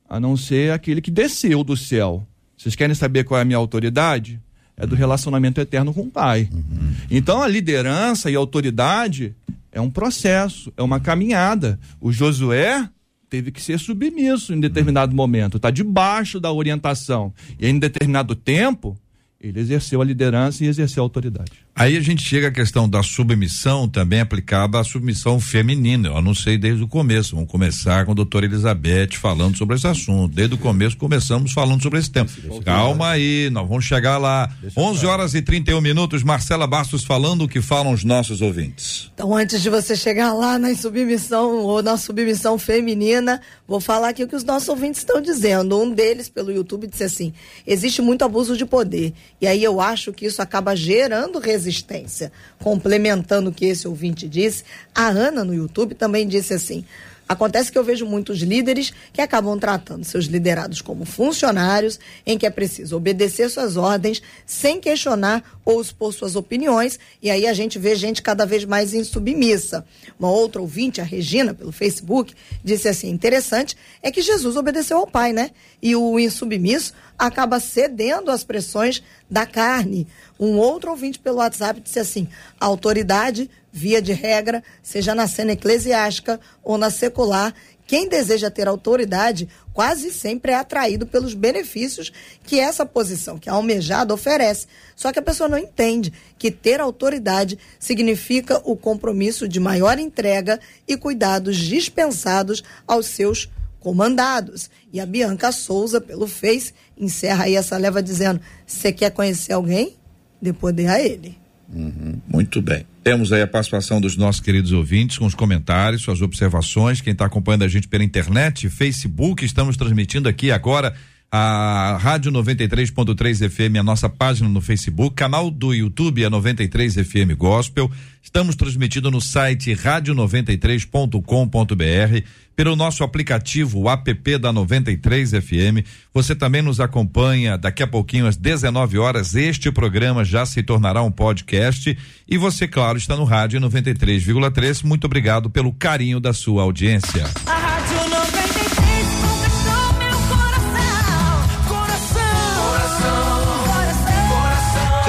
[0.08, 2.26] a não ser aquele que desceu do céu.
[2.58, 4.40] Vocês querem saber qual é a minha autoridade?
[4.76, 6.48] É do relacionamento eterno com o Pai.
[6.52, 6.92] Uhum.
[7.10, 9.34] Então a liderança e a autoridade
[9.72, 11.78] é um processo, é uma caminhada.
[12.00, 12.88] O Josué
[13.30, 17.32] teve que ser submisso em determinado momento, está debaixo da orientação.
[17.58, 18.96] E em determinado tempo,
[19.40, 21.52] ele exerceu a liderança e exerceu a autoridade.
[21.72, 26.08] Aí a gente chega à questão da submissão também aplicada à submissão feminina.
[26.08, 27.36] Eu anunciei desde o começo.
[27.36, 30.34] Vamos começar com a doutora Elizabeth falando sobre esse assunto.
[30.34, 32.28] Desde o começo começamos falando sobre esse tema.
[32.64, 34.50] Calma aí, nós vamos chegar lá.
[34.60, 36.24] Deixa 11 horas e 31 minutos.
[36.24, 39.08] Marcela Bastos falando o que falam os nossos ouvintes.
[39.14, 44.24] Então, antes de você chegar lá na submissão ou na submissão feminina, vou falar aqui
[44.24, 45.78] o que os nossos ouvintes estão dizendo.
[45.78, 47.34] Um deles, pelo YouTube, disse assim:
[47.66, 49.12] existe muito abuso de poder.
[49.40, 52.32] E aí eu acho que isso acaba gerando resistência.
[52.58, 56.84] Complementando o que esse ouvinte disse, a Ana no YouTube também disse assim:
[57.28, 62.46] Acontece que eu vejo muitos líderes que acabam tratando seus liderados como funcionários, em que
[62.46, 67.78] é preciso obedecer suas ordens sem questionar ou expor suas opiniões, e aí a gente
[67.78, 69.84] vê gente cada vez mais insubmissa.
[70.18, 75.06] Uma outra ouvinte, a Regina, pelo Facebook, disse assim: interessante é que Jesus obedeceu ao
[75.06, 75.50] Pai, né?
[75.82, 80.06] E o insubmisso acaba cedendo às pressões da carne.
[80.38, 82.28] Um outro ouvinte pelo WhatsApp disse assim:
[82.60, 87.54] autoridade via de regra, seja na cena eclesiástica ou na secular,
[87.88, 92.12] quem deseja ter autoridade quase sempre é atraído pelos benefícios
[92.44, 94.66] que essa posição, que é almejada, oferece.
[94.94, 100.60] Só que a pessoa não entende que ter autoridade significa o compromisso de maior entrega
[100.86, 103.48] e cuidados dispensados aos seus
[103.80, 104.68] comandados.
[104.92, 109.97] E a Bianca Souza, pelo Face, encerra aí essa leva dizendo: você quer conhecer alguém?
[110.40, 111.36] Dê poder a ele.
[111.72, 112.86] Uhum, muito bem.
[113.04, 117.00] Temos aí a participação dos nossos queridos ouvintes com os comentários, suas observações.
[117.00, 120.94] Quem está acompanhando a gente pela internet, Facebook, estamos transmitindo aqui agora
[121.30, 127.36] a Rádio 93.3 FM, a nossa página no Facebook, canal do YouTube é 93 FM
[127.36, 127.90] Gospel.
[128.22, 135.84] Estamos transmitindo no site rádio93.com.br, pelo nosso aplicativo o app da 93 FM.
[136.14, 139.34] Você também nos acompanha daqui a pouquinho às 19 horas.
[139.34, 141.94] Este programa já se tornará um podcast
[142.26, 144.82] e você, claro, está no rádio 93,3.
[144.82, 147.26] Muito obrigado pelo carinho da sua audiência.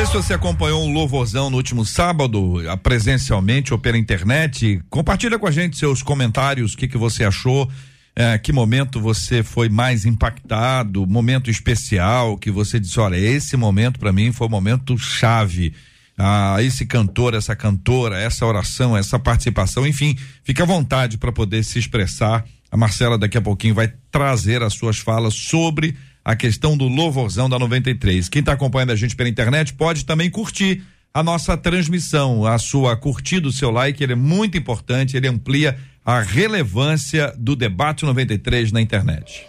[0.10, 4.82] Se você acompanhou um louvorzão no último sábado, presencialmente ou pela internet.
[4.90, 7.70] Compartilha com a gente seus comentários, o que, que você achou.
[8.16, 14.00] É, que momento você foi mais impactado, momento especial que você disse, olha, esse momento
[14.00, 15.76] para mim foi um momento chave.
[16.18, 21.64] Ah, esse cantor, essa cantora, essa oração, essa participação, enfim, fica à vontade para poder
[21.64, 22.44] se expressar.
[22.72, 27.50] A Marcela daqui a pouquinho vai trazer as suas falas sobre a questão do louvorzão
[27.50, 28.30] da 93.
[28.30, 32.96] Quem está acompanhando a gente pela internet pode também curtir a nossa transmissão, a sua
[32.96, 38.72] curtida, o seu like, ele é muito importante, ele amplia a relevância do debate 93
[38.72, 39.46] na internet.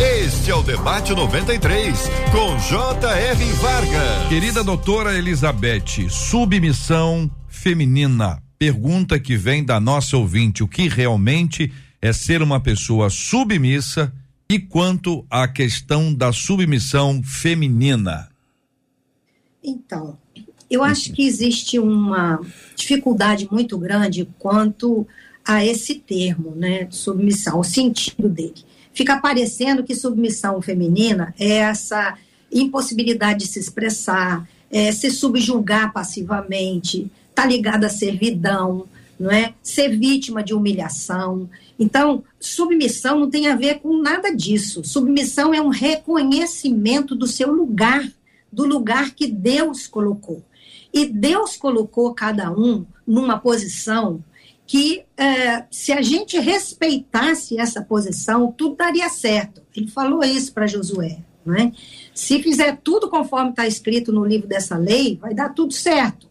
[0.00, 3.52] Este é o Debate 93, com J.R.
[3.52, 4.28] Vargas.
[4.28, 8.42] Querida doutora Elizabeth, submissão feminina.
[8.58, 14.12] Pergunta que vem da nossa ouvinte: o que realmente é ser uma pessoa submissa
[14.50, 18.30] e quanto à questão da submissão feminina?
[19.62, 20.16] Então,
[20.70, 22.40] eu acho que existe uma
[22.74, 25.06] dificuldade muito grande quanto
[25.44, 28.64] a esse termo, né, submissão, o sentido dele.
[28.94, 32.16] Fica parecendo que submissão feminina é essa
[32.50, 38.86] impossibilidade de se expressar, é se subjugar passivamente, tá ligada à servidão,
[39.18, 39.52] não é?
[39.62, 41.48] Ser vítima de humilhação.
[41.78, 44.82] Então, submissão não tem a ver com nada disso.
[44.82, 48.10] Submissão é um reconhecimento do seu lugar,
[48.52, 50.42] do lugar que Deus colocou.
[50.92, 54.24] E Deus colocou cada um numa posição
[54.66, 59.62] que, é, se a gente respeitasse essa posição, tudo daria certo.
[59.74, 61.18] Ele falou isso para Josué.
[61.46, 61.72] Né?
[62.12, 66.28] Se fizer tudo conforme está escrito no livro dessa lei, vai dar tudo certo.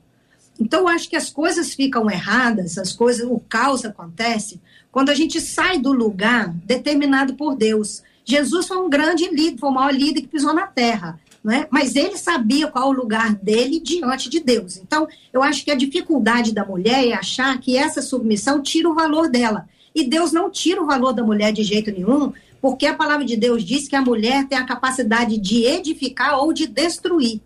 [0.59, 4.59] Então, eu acho que as coisas ficam erradas, as coisas, o caos acontece
[4.97, 8.01] quando a gente sai do lugar determinado por Deus.
[8.25, 11.67] Jesus foi um grande líder, foi o maior líder que pisou na terra, né?
[11.69, 14.77] mas ele sabia qual o lugar dele diante de Deus.
[14.77, 18.95] Então, eu acho que a dificuldade da mulher é achar que essa submissão tira o
[18.95, 19.69] valor dela.
[19.93, 23.37] E Deus não tira o valor da mulher de jeito nenhum, porque a palavra de
[23.37, 27.39] Deus diz que a mulher tem a capacidade de edificar ou de destruir.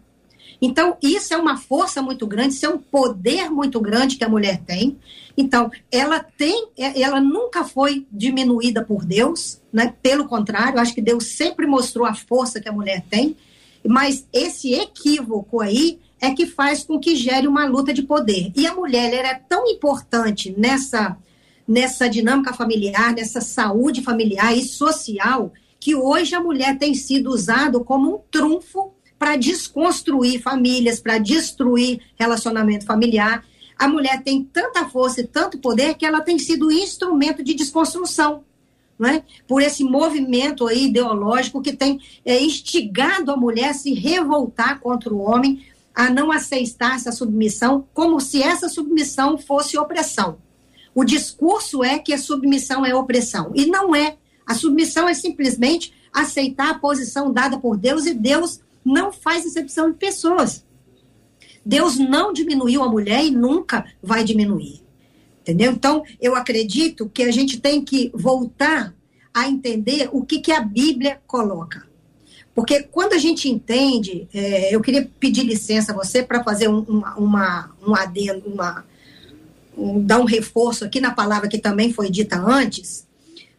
[0.62, 4.30] Então, isso é uma força muito grande, isso é um poder muito grande que a
[4.30, 4.97] mulher tem.
[5.36, 9.93] Então, ela tem, é, ela nunca foi diminuída por Deus, né?
[10.03, 13.36] Pelo contrário, acho que Deus sempre mostrou a força que a mulher tem.
[13.84, 18.51] Mas esse equívoco aí é que faz com que gere uma luta de poder.
[18.55, 21.18] E a mulher ela é tão importante nessa
[21.68, 27.80] nessa dinâmica familiar, nessa saúde familiar e social, que hoje a mulher tem sido usada
[27.80, 28.91] como um trunfo
[29.22, 33.45] para desconstruir famílias, para destruir relacionamento familiar.
[33.78, 38.43] A mulher tem tanta força e tanto poder que ela tem sido instrumento de desconstrução.
[39.03, 39.24] É?
[39.47, 45.11] por esse movimento aí ideológico que tem é, instigado a mulher a se revoltar contra
[45.11, 50.38] o homem, a não aceitar essa submissão, como se essa submissão fosse opressão.
[50.93, 54.17] O discurso é que a submissão é opressão, e não é.
[54.45, 59.91] A submissão é simplesmente aceitar a posição dada por Deus, e Deus não faz exceção
[59.91, 60.65] de pessoas.
[61.65, 64.82] Deus não diminuiu a mulher e nunca vai diminuir.
[65.41, 65.71] Entendeu?
[65.71, 68.93] Então, eu acredito que a gente tem que voltar
[69.34, 71.89] a entender o que, que a Bíblia coloca.
[72.53, 76.82] Porque quando a gente entende, é, eu queria pedir licença a você para fazer um,
[76.82, 78.86] uma, uma, um adendo, uma,
[79.77, 83.07] um, dar um reforço aqui na palavra que também foi dita antes,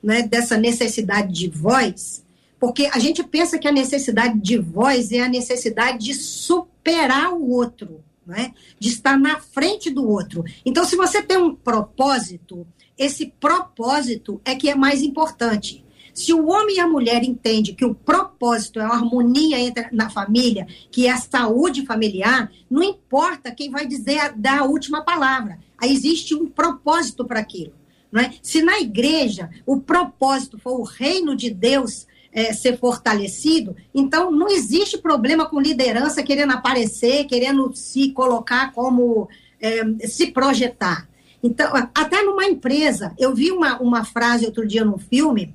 [0.03, 2.22] né, dessa necessidade de voz,
[2.63, 7.51] porque a gente pensa que a necessidade de voz é a necessidade de superar o
[7.51, 8.55] outro né?
[8.79, 10.45] de estar na frente do outro.
[10.65, 12.65] Então, se você tem um propósito,
[12.97, 15.85] esse propósito é que é mais importante.
[16.15, 20.09] Se o homem e a mulher entendem que o propósito é a harmonia entre, na
[20.09, 25.03] família, que é a saúde familiar, não importa quem vai dizer a, dar a última
[25.03, 25.59] palavra.
[25.77, 27.73] Aí existe um propósito para aquilo.
[28.13, 28.33] Não é?
[28.41, 33.77] Se na igreja o propósito for o reino de Deus é, ser fortalecido.
[33.95, 39.29] Então, não existe problema com liderança querendo aparecer, querendo se colocar como
[39.61, 41.09] é, se projetar.
[41.43, 45.55] Então, até numa empresa, eu vi uma, uma frase outro dia num filme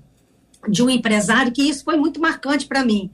[0.67, 3.09] de um empresário que isso foi muito marcante para mim.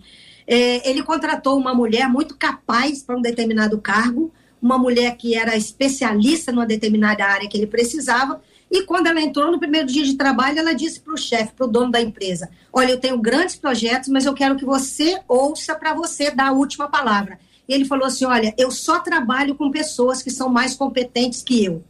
[0.46, 5.56] É, ele contratou uma mulher muito capaz para um determinado cargo, uma mulher que era
[5.56, 8.42] especialista numa determinada área que ele precisava,
[8.72, 11.66] e quando ela entrou no primeiro dia de trabalho, ela disse para o chefe, para
[11.66, 15.76] o dono da empresa: Olha, eu tenho grandes projetos, mas eu quero que você ouça
[15.76, 17.40] para você dar a última palavra.
[17.68, 21.64] E ele falou assim: Olha, eu só trabalho com pessoas que são mais competentes que
[21.64, 21.84] eu.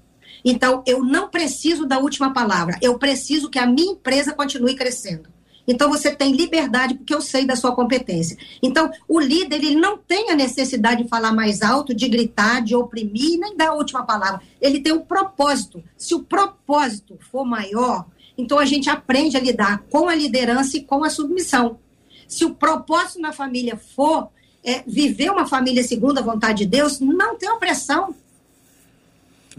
[0.45, 2.77] Então, eu não preciso da última palavra.
[2.81, 5.29] Eu preciso que a minha empresa continue crescendo.
[5.67, 8.37] Então você tem liberdade porque eu sei da sua competência.
[8.61, 12.75] Então o líder ele não tem a necessidade de falar mais alto, de gritar, de
[12.75, 14.41] oprimir, nem dar a última palavra.
[14.59, 15.83] Ele tem um propósito.
[15.97, 18.05] Se o propósito for maior,
[18.37, 21.79] então a gente aprende a lidar com a liderança e com a submissão.
[22.27, 24.29] Se o propósito na família for
[24.63, 28.15] é, viver uma família segundo a vontade de Deus, não tem opressão.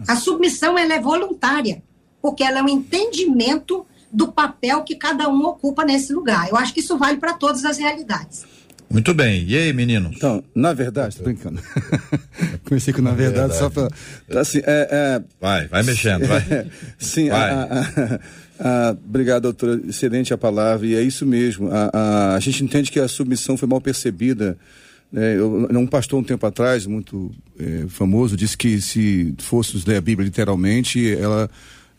[0.07, 1.81] A submissão ela é voluntária,
[2.21, 3.85] porque ela é um entendimento
[4.15, 6.47] do papel que cada um ocupa nesse lugar.
[6.49, 8.45] Eu acho que isso vale para todas as realidades.
[8.89, 9.43] Muito bem.
[9.45, 10.11] E aí, menino?
[10.15, 11.59] Então, na verdade, tô brincando.
[12.63, 14.39] Comecei com na, na verdade, verdade, só para.
[14.39, 15.23] Assim, é, é...
[15.41, 16.67] Vai, vai mexendo, vai.
[16.97, 17.49] Sim, vai.
[17.51, 17.63] A,
[18.59, 19.81] a, a, obrigado, doutora.
[19.87, 21.69] Excelente a palavra, e é isso mesmo.
[21.71, 24.57] A, a, gente entende que a submissão foi mal percebida.
[25.13, 29.97] É, eu, um pastor, um tempo atrás, muito é, famoso, disse que se fôssemos ler
[29.97, 31.49] a Bíblia literalmente, ela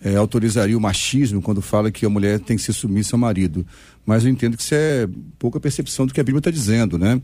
[0.03, 3.66] é, autorizaria o machismo quando fala que a mulher tem que ser submissa ao marido.
[4.05, 7.20] Mas eu entendo que isso é pouca percepção do que a Bíblia está dizendo, né?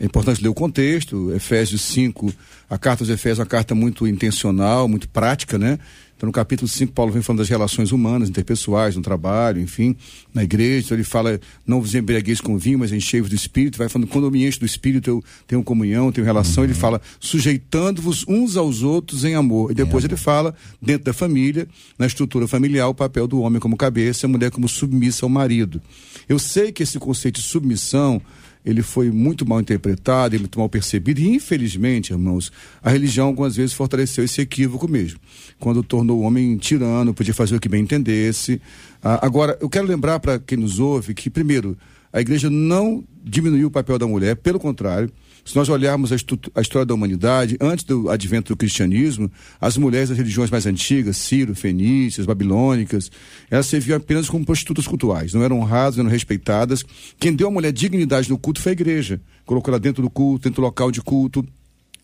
[0.00, 2.32] É importante ler o contexto, Efésios 5,
[2.68, 5.78] a carta aos Efésios é uma carta muito intencional, muito prática, né?
[6.22, 9.96] Então, no capítulo 5, Paulo vem falando das relações humanas, interpessoais, no trabalho, enfim,
[10.32, 10.86] na igreja.
[10.86, 13.76] Então, ele fala: não vos embriagueis com vinho, mas enchei-vos do espírito.
[13.76, 16.62] Vai falando: quando eu me encho do espírito, eu tenho comunhão, tenho relação.
[16.62, 16.70] Uhum.
[16.70, 19.72] Ele fala: sujeitando-vos uns aos outros em amor.
[19.72, 20.06] E depois é.
[20.06, 21.66] ele fala, dentro da família,
[21.98, 25.82] na estrutura familiar, o papel do homem como cabeça, a mulher como submissa ao marido.
[26.28, 28.22] Eu sei que esse conceito de submissão
[28.64, 32.52] ele foi muito mal interpretado, muito mal percebido, e infelizmente, irmãos,
[32.82, 35.18] a religião algumas vezes fortaleceu esse equívoco mesmo,
[35.58, 38.60] quando tornou o homem tirano, podia fazer o que bem entendesse.
[39.02, 41.76] Ah, agora, eu quero lembrar para quem nos ouve que, primeiro,
[42.12, 45.10] a igreja não diminuiu o papel da mulher, pelo contrário,
[45.44, 46.16] se nós olharmos a,
[46.54, 49.30] a, história da humanidade, antes do advento do cristianismo,
[49.60, 53.10] as mulheres das religiões mais antigas, Ciro, Fenícias, Babilônicas,
[53.50, 56.84] elas serviam apenas como prostitutas cultuais, não eram honradas, não eram respeitadas.
[57.18, 59.20] Quem deu à mulher dignidade no culto foi a igreja.
[59.44, 61.44] Colocou ela dentro do culto, dentro do local de culto,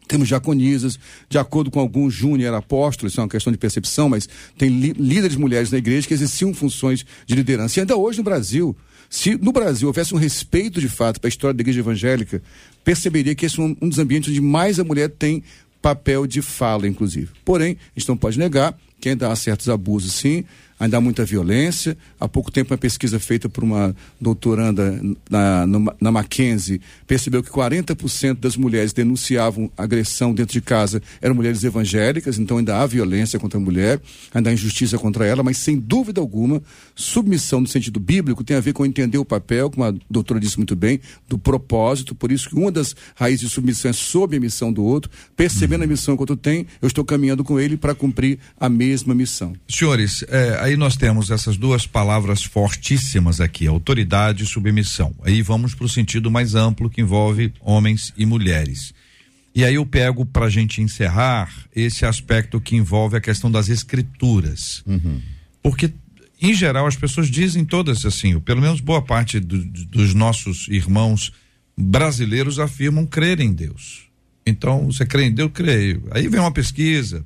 [0.09, 4.27] temos diaconisas, de acordo com alguns júnior apóstolos, isso é uma questão de percepção, mas
[4.57, 7.79] tem líderes mulheres na igreja que exerciam funções de liderança.
[7.79, 8.75] E ainda hoje no Brasil,
[9.09, 12.43] se no Brasil houvesse um respeito de fato para a história da igreja evangélica,
[12.85, 15.43] perceberia que esse é um, um dos ambientes onde mais a mulher tem
[15.81, 17.31] papel de fala, inclusive.
[17.45, 20.45] Porém, a gente não pode negar que ainda há certos abusos, sim,
[20.79, 21.97] ainda há muita violência.
[22.21, 27.51] Há pouco tempo, uma pesquisa feita por uma doutoranda na, na, na Mackenzie percebeu que
[27.51, 31.03] 40% das mulheres denunciavam agressão dentro de casa.
[31.21, 34.01] Eram mulheres evangélicas, então ainda há violência contra a mulher,
[34.33, 36.63] ainda há injustiça contra ela, mas sem dúvida alguma,
[36.95, 40.57] submissão no sentido bíblico tem a ver com entender o papel, como a doutora disse
[40.57, 44.41] muito bem, do propósito, por isso que uma das raízes de submissão é sob a
[44.41, 47.77] missão do outro, percebendo a missão que o outro tem, eu estou caminhando com ele
[47.77, 49.55] para cumprir a mesma missão.
[49.69, 55.15] Senhores, é, aí nós temos essas duas palavras fortíssimas aqui, autoridade e submissão.
[55.23, 58.95] Aí vamos para o sentido mais amplo que envolve homens e mulheres.
[59.55, 63.69] E aí eu pego para a gente encerrar esse aspecto que envolve a questão das
[63.69, 64.83] escrituras.
[64.87, 65.21] Uhum.
[65.63, 65.93] Porque,
[66.41, 71.33] em geral, as pessoas dizem todas assim, pelo menos boa parte do, dos nossos irmãos
[71.77, 74.09] brasileiros afirmam crer em Deus.
[74.47, 75.51] Então, você crê em Deus?
[75.53, 76.05] Creio.
[76.11, 77.25] Aí vem uma pesquisa.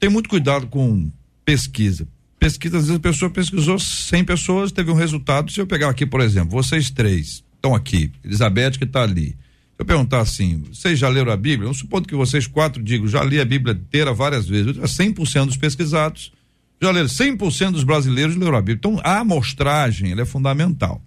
[0.00, 1.12] Tem muito cuidado com
[1.44, 2.08] pesquisa
[2.40, 5.52] pesquisa, às vezes a pessoa pesquisou 100 pessoas, teve um resultado.
[5.52, 9.28] Se eu pegar aqui, por exemplo, vocês três estão aqui, Elizabeth que está ali.
[9.28, 11.68] Se eu perguntar assim, vocês já leram a Bíblia?
[11.68, 14.76] Eu supondo que vocês quatro digam, já li a Bíblia inteira várias vezes.
[14.78, 16.32] 100% dos pesquisados
[16.80, 18.76] já leram, 100% dos brasileiros leram a Bíblia.
[18.76, 21.02] Então, a amostragem é fundamental.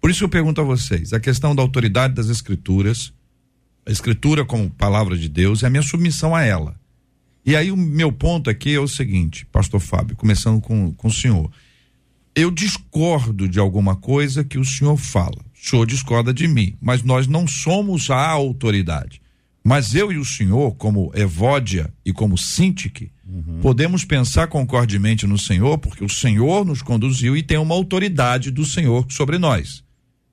[0.00, 3.12] Por isso eu pergunto a vocês, a questão da autoridade das escrituras,
[3.86, 6.74] a escritura como palavra de Deus, é a minha submissão a ela.
[7.44, 11.12] E aí o meu ponto aqui é o seguinte, pastor Fábio, começando com, com o
[11.12, 11.50] senhor.
[12.34, 15.38] Eu discordo de alguma coisa que o senhor fala.
[15.54, 19.20] O senhor discorda de mim, mas nós não somos a autoridade.
[19.64, 23.60] Mas eu e o senhor, como Evódia e como Sintique, uhum.
[23.60, 28.64] podemos pensar concordemente no Senhor, porque o Senhor nos conduziu e tem uma autoridade do
[28.64, 29.84] Senhor sobre nós.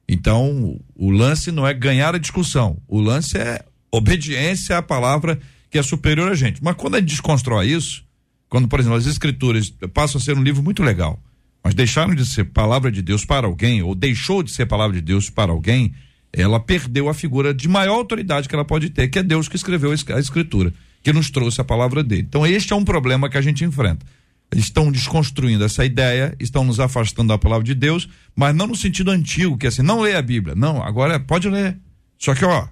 [0.08, 5.40] Então, o lance não é ganhar a discussão, o lance é obediência à palavra
[5.70, 6.64] que é superior a gente.
[6.64, 8.04] Mas quando a gente desconstrói isso,
[8.50, 11.22] quando, por exemplo, as escrituras passam a ser um livro muito legal,
[11.64, 15.02] mas deixaram de ser palavra de Deus para alguém, ou deixou de ser palavra de
[15.02, 15.94] Deus para alguém,
[16.32, 19.56] ela perdeu a figura de maior autoridade que ela pode ter, que é Deus que
[19.56, 22.26] escreveu a escritura, que nos trouxe a palavra dele.
[22.28, 24.06] Então, este é um problema que a gente enfrenta.
[24.52, 28.76] Eles estão desconstruindo essa ideia, estão nos afastando da palavra de Deus, mas não no
[28.76, 30.56] sentido antigo, que é assim, não lê a Bíblia.
[30.56, 31.78] Não, agora pode ler.
[32.18, 32.68] Só que, ó,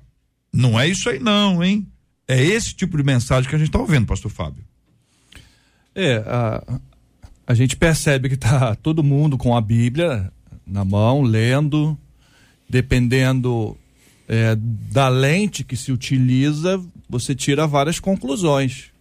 [0.52, 1.88] não é isso aí não, hein?
[2.28, 4.64] É esse tipo de mensagem que a gente está ouvindo, pastor Fábio.
[5.96, 6.80] É, a,
[7.48, 10.32] a gente percebe que está todo mundo com a Bíblia
[10.66, 11.98] na mão, lendo,
[12.70, 13.78] dependendo
[14.28, 14.56] é,
[14.92, 18.92] da lente que se utiliza, você tira várias conclusões.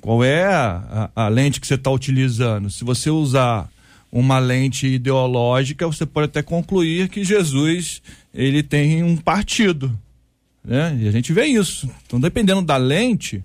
[0.00, 2.70] Qual é a, a, a lente que você está utilizando?
[2.70, 3.68] Se você usar
[4.12, 8.00] uma lente ideológica, você pode até concluir que Jesus
[8.32, 9.98] ele tem um partido.
[10.64, 10.98] Né?
[11.02, 11.88] E a gente vê isso.
[12.06, 13.42] Então, dependendo da lente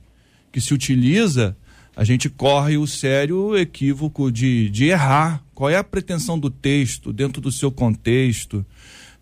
[0.52, 1.56] que se utiliza,
[1.96, 5.42] a gente corre o sério equívoco de, de errar.
[5.54, 8.66] Qual é a pretensão do texto dentro do seu contexto?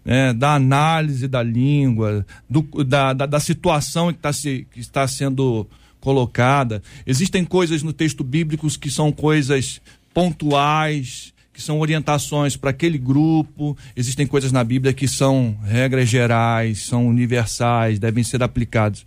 [0.06, 5.08] Né, da análise da língua, do, da, da, da, situação que, tá se, que está
[5.08, 5.66] sendo
[6.02, 6.84] colocada.
[7.08, 9.82] Existem coisas no texto bíblico que são coisas
[10.14, 13.78] pontuais, que são orientações para aquele grupo.
[13.95, 19.06] Existem coisas na Bíblia que são regras gerais, são universais, devem ser aplicadas.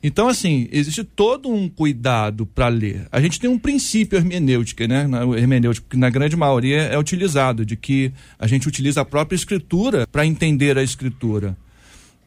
[0.00, 3.08] Então, assim, existe todo um cuidado para ler.
[3.10, 5.08] A gente tem um princípio hermenêutico, né?
[5.36, 10.06] Hermenêutico, que na grande maioria é utilizado, de que a gente utiliza a própria escritura
[10.06, 11.56] para entender a escritura.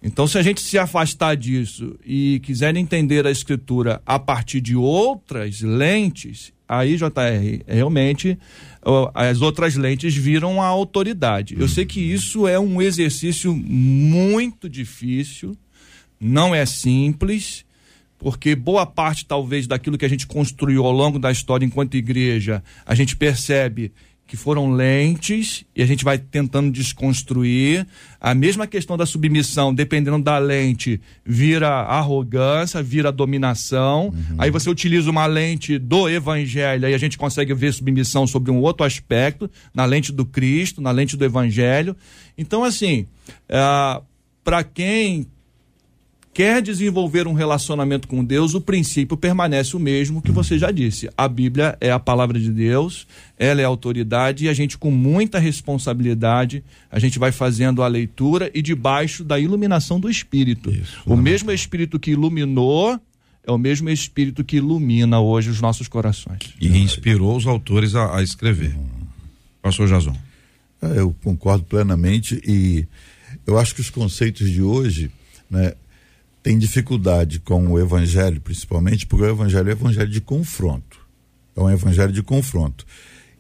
[0.04, 4.76] Então, se a gente se afastar disso e quiser entender a escritura a partir de
[4.76, 8.38] outras lentes, aí, JR, realmente
[9.14, 11.56] as outras lentes viram a autoridade.
[11.60, 15.56] Eu sei que isso é um exercício muito difícil,
[16.20, 17.64] não é simples,
[18.18, 22.64] porque boa parte, talvez, daquilo que a gente construiu ao longo da história enquanto igreja,
[22.86, 23.92] a gente percebe
[24.32, 27.86] que foram lentes e a gente vai tentando desconstruir.
[28.18, 34.06] A mesma questão da submissão, dependendo da lente, vira arrogância, vira dominação.
[34.06, 34.36] Uhum.
[34.38, 38.62] Aí você utiliza uma lente do evangelho e a gente consegue ver submissão sobre um
[38.62, 41.94] outro aspecto, na lente do Cristo, na lente do evangelho.
[42.38, 43.08] Então, assim,
[43.50, 44.02] uh,
[44.46, 45.28] para quem
[46.34, 51.10] quer desenvolver um relacionamento com Deus, o princípio permanece o mesmo que você já disse.
[51.18, 53.06] A Bíblia é a palavra de Deus,
[53.38, 57.88] ela é a autoridade e a gente com muita responsabilidade, a gente vai fazendo a
[57.88, 60.72] leitura e debaixo da iluminação do Espírito.
[60.72, 63.00] Isso, o mesmo Espírito que iluminou
[63.44, 66.54] é o mesmo Espírito que ilumina hoje os nossos corações.
[66.60, 68.76] E inspirou os autores a, a escrever.
[69.62, 70.16] Pastor Jason.
[70.82, 72.88] É, eu concordo plenamente e
[73.46, 75.12] eu acho que os conceitos de hoje,
[75.50, 75.74] né,
[76.44, 81.00] tem dificuldade com o evangelho, principalmente porque o evangelho é um evangelho de confronto.
[81.56, 82.86] É um evangelho de confronto.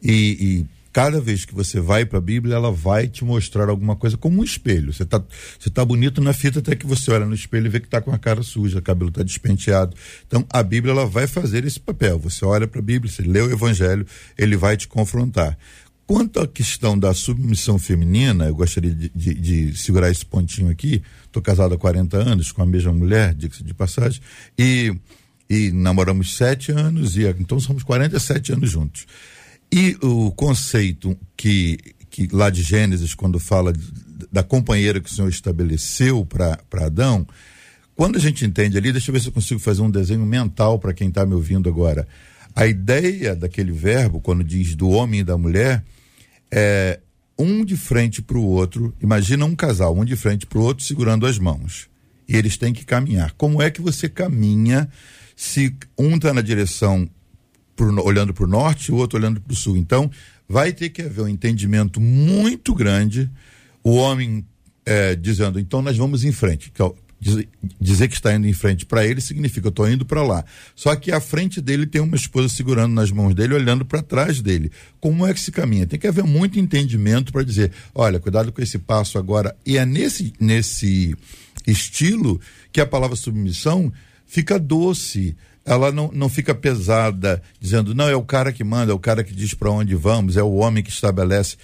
[0.01, 3.95] E, e cada vez que você vai para a Bíblia, ela vai te mostrar alguma
[3.95, 4.93] coisa como um espelho.
[4.93, 5.23] Você está
[5.59, 8.01] você tá bonito na fita até que você olha no espelho e vê que está
[8.01, 9.95] com a cara suja, o cabelo está despenteado.
[10.27, 12.19] Então, a Bíblia ela vai fazer esse papel.
[12.19, 14.05] Você olha para a Bíblia, você lê o evangelho,
[14.37, 15.57] ele vai te confrontar.
[16.11, 21.01] Quanto à questão da submissão feminina, eu gostaria de, de, de segurar esse pontinho aqui.
[21.25, 24.19] Estou casado há 40 anos com a mesma mulher, diga-se de passagem,
[24.59, 24.93] e,
[25.49, 29.05] e namoramos sete anos, e então somos 47 anos juntos.
[29.71, 31.77] E o conceito que,
[32.09, 33.71] que lá de Gênesis, quando fala
[34.29, 37.25] da companheira que o Senhor estabeleceu para Adão,
[37.95, 40.77] quando a gente entende ali, deixa eu ver se eu consigo fazer um desenho mental
[40.77, 42.05] para quem está me ouvindo agora.
[42.53, 45.81] A ideia daquele verbo, quando diz do homem e da mulher,
[46.51, 46.99] é,
[47.37, 50.83] um de frente para o outro, imagina um casal, um de frente para o outro
[50.83, 51.89] segurando as mãos.
[52.27, 53.33] E eles têm que caminhar.
[53.33, 54.89] Como é que você caminha
[55.35, 57.09] se um está na direção
[57.75, 59.75] pro, olhando para o norte e o outro olhando para o sul?
[59.75, 60.09] Então,
[60.47, 63.29] vai ter que haver um entendimento muito grande.
[63.83, 64.45] O homem
[64.85, 66.71] é, dizendo, então nós vamos em frente.
[67.79, 70.43] Dizer que está indo em frente para ele significa eu estou indo para lá.
[70.75, 74.41] Só que à frente dele tem uma esposa segurando nas mãos dele, olhando para trás
[74.41, 74.71] dele.
[74.99, 75.85] Como é que se caminha?
[75.85, 79.55] Tem que haver muito entendimento para dizer, olha, cuidado com esse passo agora.
[79.63, 81.15] E é nesse nesse
[81.67, 82.41] estilo
[82.71, 83.93] que a palavra submissão
[84.25, 85.35] fica doce.
[85.63, 89.23] Ela não, não fica pesada, dizendo, não, é o cara que manda, é o cara
[89.23, 91.55] que diz para onde vamos, é o homem que estabelece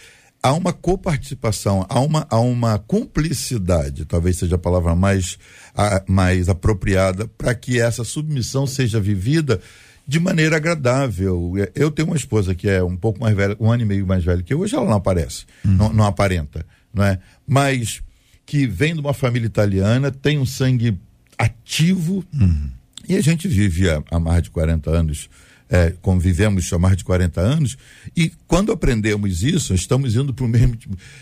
[0.48, 5.38] há uma coparticipação, há uma, há uma cumplicidade, talvez seja a palavra mais,
[5.76, 9.60] a, mais apropriada, para que essa submissão seja vivida
[10.08, 11.54] de maneira agradável.
[11.76, 14.24] Eu tenho uma esposa que é um pouco mais velha, um ano e meio mais
[14.24, 15.74] velha que eu, hoje ela não aparece, uhum.
[15.74, 17.20] não, não aparenta, não é?
[17.46, 18.02] Mas
[18.46, 20.98] que vem de uma família italiana, tem um sangue
[21.38, 22.72] ativo, uhum.
[23.08, 25.30] e a gente vive há, há mais de 40 anos
[25.70, 27.78] é, convivemos há mais de 40 anos,
[28.16, 30.78] e quando aprendemos isso, estamos indo para o mesmo.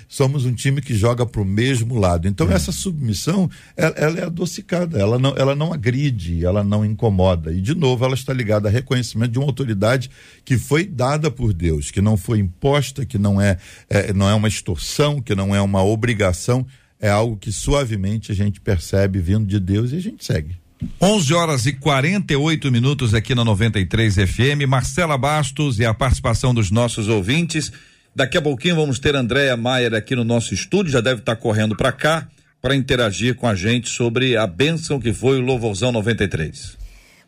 [0.07, 2.27] Somos um time que joga para o mesmo lado.
[2.27, 7.51] Então, essa submissão, ela, ela, é adocicada, ela não, ela não agride, ela não incomoda.
[7.51, 10.09] E, de novo, ela está ligada a reconhecimento de uma autoridade
[10.43, 13.57] que foi dada por Deus, que não foi imposta, que não é,
[13.89, 16.65] é não é uma extorsão, que não é uma obrigação,
[16.99, 20.64] é algo que suavemente a gente percebe vindo de Deus e a gente segue.
[21.01, 24.67] 11 horas e 48 minutos aqui na 93 FM.
[24.67, 27.71] Marcela Bastos e a participação dos nossos ouvintes.
[28.15, 31.75] Daqui a pouquinho vamos ter Andréia Maier aqui no nosso estúdio, já deve estar correndo
[31.75, 32.27] para cá
[32.61, 36.84] para interagir com a gente sobre a bênção que foi o Louvorzão 93.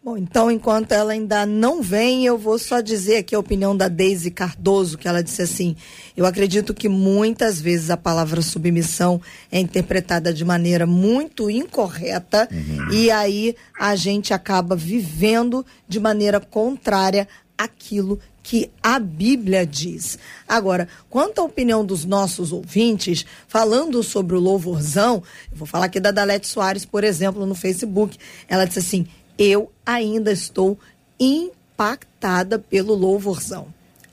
[0.08, 3.90] Bom, então, enquanto ela ainda não vem, eu vou só dizer aqui a opinião da
[3.90, 5.76] Deise Cardoso, que ela disse assim:
[6.16, 9.20] Eu acredito que muitas vezes a palavra submissão
[9.52, 12.90] é interpretada de maneira muito incorreta uhum.
[12.90, 17.28] e aí a gente acaba vivendo de maneira contrária
[17.58, 20.18] aquilo que a Bíblia diz.
[20.48, 26.00] Agora, quanto à opinião dos nossos ouvintes, falando sobre o louvorzão, eu vou falar aqui
[26.00, 28.18] da Dalete Soares, por exemplo, no Facebook.
[28.48, 29.06] Ela disse assim:
[29.38, 30.78] eu ainda estou
[31.20, 33.68] impactada pelo louvorzão.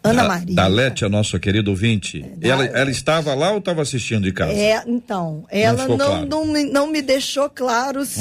[0.04, 0.54] Ana da, Maria.
[0.54, 2.24] Da Lete, a nossa querida ouvinte.
[2.42, 4.52] É, ela, ela estava lá ou estava assistindo de casa?
[4.52, 6.26] É, então, ela não, não, claro.
[6.26, 8.20] não, me, não, me deixou claro se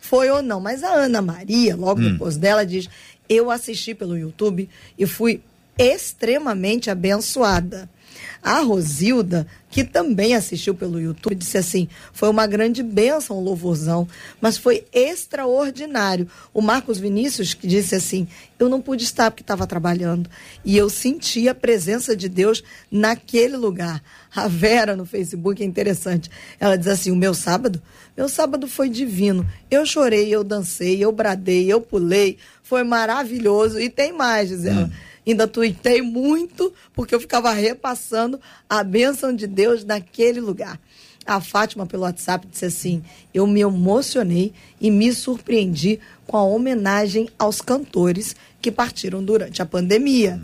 [0.00, 0.60] foi ou não.
[0.60, 2.12] Mas a Ana Maria, logo hum.
[2.12, 2.88] depois dela, diz:
[3.28, 5.40] Eu assisti pelo YouTube e fui
[5.78, 7.88] extremamente abençoada.
[8.42, 14.08] A Rosilda, que também assistiu pelo YouTube, disse assim: foi uma grande bênção o louvorzão,
[14.40, 16.26] mas foi extraordinário.
[16.52, 18.26] O Marcos Vinícius que disse assim:
[18.58, 20.28] eu não pude estar porque estava trabalhando
[20.64, 24.02] e eu senti a presença de Deus naquele lugar.
[24.34, 26.30] A Vera no Facebook é interessante.
[26.58, 27.80] Ela diz assim: o meu sábado,
[28.16, 29.46] meu sábado foi divino.
[29.70, 34.86] Eu chorei, eu dancei, eu bradei, eu pulei, foi maravilhoso e tem mais, diz ela.
[34.86, 40.80] Hum ainda tuitei muito, porque eu ficava repassando a bênção de Deus naquele lugar.
[41.26, 43.02] A Fátima, pelo WhatsApp, disse assim:
[43.32, 49.66] Eu me emocionei e me surpreendi com a homenagem aos cantores que partiram durante a
[49.66, 50.40] pandemia.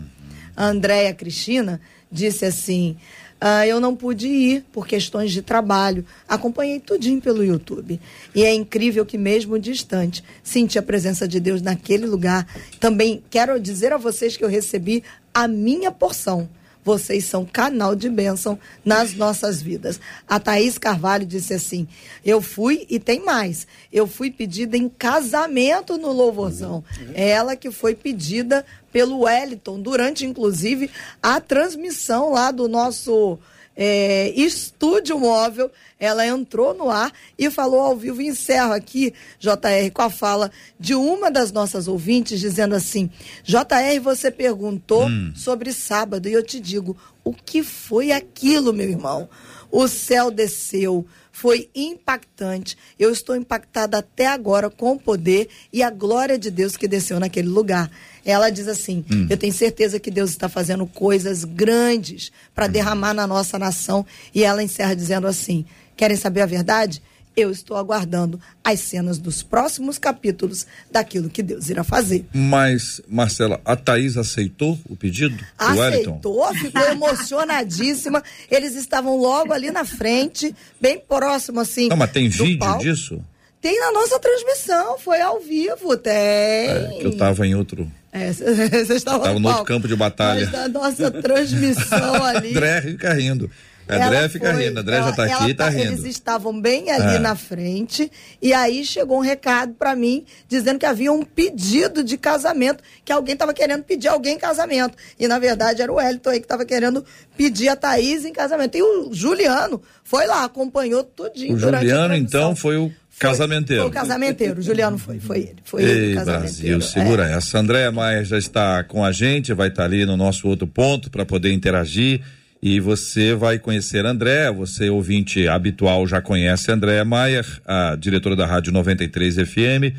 [0.55, 2.95] A Andréia Cristina disse assim:
[3.39, 6.03] Uh, eu não pude ir por questões de trabalho.
[6.27, 7.99] Acompanhei tudinho pelo YouTube.
[8.33, 12.47] E é incrível que, mesmo distante, senti a presença de Deus naquele lugar.
[12.79, 16.49] Também quero dizer a vocês que eu recebi a minha porção
[16.87, 19.99] vocês são canal de bênção nas nossas vidas.
[20.25, 21.85] A Thaís Carvalho disse assim:
[22.23, 23.67] Eu fui e tem mais.
[23.91, 26.81] Eu fui pedida em casamento no Louvorzão.
[27.13, 30.89] É ela que foi pedida pelo Wellington, durante inclusive
[31.21, 33.37] a transmissão lá do nosso
[33.77, 35.71] é, estúdio móvel.
[35.99, 38.21] Ela entrou no ar e falou ao vivo.
[38.21, 43.09] Encerro aqui, JR, com a fala de uma das nossas ouvintes, dizendo assim:
[43.43, 45.31] JR, você perguntou hum.
[45.35, 49.29] sobre sábado, e eu te digo: o que foi aquilo, meu irmão?
[49.69, 52.77] O céu desceu, foi impactante.
[52.97, 57.19] Eu estou impactada até agora com o poder e a glória de Deus que desceu
[57.19, 57.91] naquele lugar.
[58.27, 59.25] Ela diz assim: hum.
[59.29, 62.69] Eu tenho certeza que Deus está fazendo coisas grandes para hum.
[62.69, 64.05] derramar na nossa nação.
[64.35, 65.65] E ela encerra dizendo assim:
[65.95, 67.01] Querem saber a verdade?
[67.37, 72.25] eu estou aguardando as cenas dos próximos capítulos daquilo que Deus irá fazer.
[72.33, 75.37] Mas, Marcela, a Thaís aceitou o pedido?
[75.55, 78.23] Aceitou, ficou emocionadíssima.
[78.49, 81.89] Eles estavam logo ali na frente, bem próximo assim.
[81.89, 82.81] Não, mas tem vídeo palco.
[82.81, 83.23] disso?
[83.67, 86.13] Tem na nossa transmissão, foi ao vivo, tem.
[86.13, 87.91] É, eu estava em outro.
[88.13, 90.49] É, você estava no, no outro campo de batalha.
[90.49, 92.51] Mas nossa transmissão ali.
[92.51, 93.51] André fica rindo.
[93.89, 95.91] André fica foi, rindo, André já está aqui e está tá, rindo.
[95.91, 97.19] Eles estavam bem ali é.
[97.19, 98.09] na frente
[98.41, 103.11] e aí chegou um recado para mim dizendo que havia um pedido de casamento, que
[103.11, 104.97] alguém estava querendo pedir alguém em casamento.
[105.19, 107.03] E na verdade era o Wellington aí que estava querendo
[107.35, 108.77] pedir a Thaís em casamento.
[108.77, 111.55] E o Juliano foi lá, acompanhou tudinho.
[111.55, 113.83] O Juliano então foi o Casamenteiro.
[113.83, 115.55] Foi o casamenteiro, o Juliano foi, foi ele.
[115.63, 117.33] Foi Ei, ele, Brasil, segura é.
[117.33, 117.59] essa.
[117.59, 121.25] Andréa Maia já está com a gente, vai estar ali no nosso outro ponto para
[121.25, 122.21] poder interagir
[122.61, 128.45] e você vai conhecer André, você ouvinte habitual já conhece André Maier, a diretora da
[128.45, 129.95] Rádio 93 FM,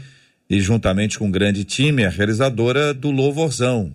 [0.50, 3.92] e juntamente com um grande time, a realizadora do Louvorzão.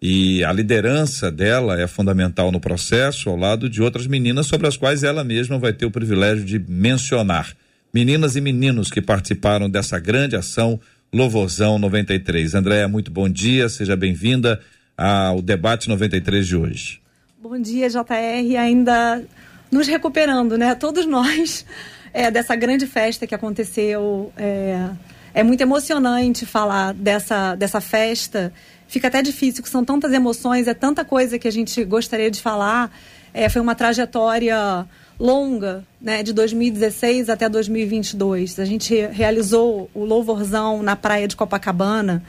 [0.00, 4.76] E a liderança dela é fundamental no processo, ao lado de outras meninas sobre as
[4.76, 7.54] quais ela mesma vai ter o privilégio de mencionar.
[7.94, 10.80] Meninas e meninos que participaram dessa grande ação
[11.12, 12.54] Louvorzão 93.
[12.54, 14.58] Andréa, muito bom dia, seja bem-vinda
[14.96, 17.02] ao debate 93 de hoje.
[17.38, 18.56] Bom dia, JR.
[18.58, 19.22] Ainda
[19.70, 20.74] nos recuperando, né?
[20.74, 21.66] Todos nós,
[22.14, 24.32] é, dessa grande festa que aconteceu.
[24.38, 24.88] É,
[25.34, 28.54] é muito emocionante falar dessa, dessa festa.
[28.88, 32.40] Fica até difícil, porque são tantas emoções, é tanta coisa que a gente gostaria de
[32.40, 32.90] falar.
[33.34, 34.86] É, foi uma trajetória
[35.22, 38.58] longa, né, de 2016 até 2022.
[38.58, 42.24] A gente realizou o Louvorzão na praia de Copacabana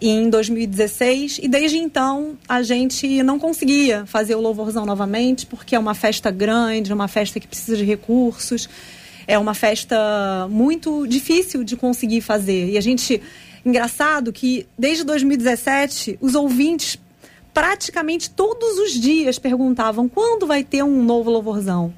[0.00, 5.78] em 2016 e desde então a gente não conseguia fazer o louvorzão novamente porque é
[5.78, 8.68] uma festa grande, uma festa que precisa de recursos,
[9.28, 12.70] é uma festa muito difícil de conseguir fazer.
[12.70, 13.22] E a gente
[13.64, 16.98] engraçado que desde 2017 os ouvintes
[17.54, 21.92] praticamente todos os dias perguntavam quando vai ter um novo louvorzão.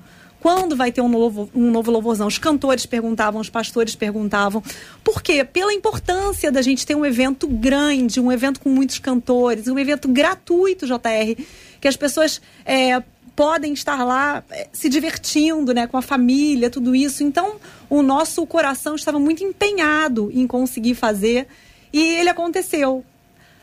[0.44, 2.26] Quando vai ter um novo, um novo louvorzão?
[2.26, 4.62] Os cantores perguntavam, os pastores perguntavam.
[5.02, 5.42] Por quê?
[5.42, 10.06] Pela importância da gente ter um evento grande, um evento com muitos cantores, um evento
[10.06, 11.42] gratuito, JR,
[11.80, 13.02] que as pessoas é,
[13.34, 17.24] podem estar lá é, se divertindo, né, com a família, tudo isso.
[17.24, 17.54] Então,
[17.88, 21.46] o nosso coração estava muito empenhado em conseguir fazer
[21.90, 23.02] e ele aconteceu.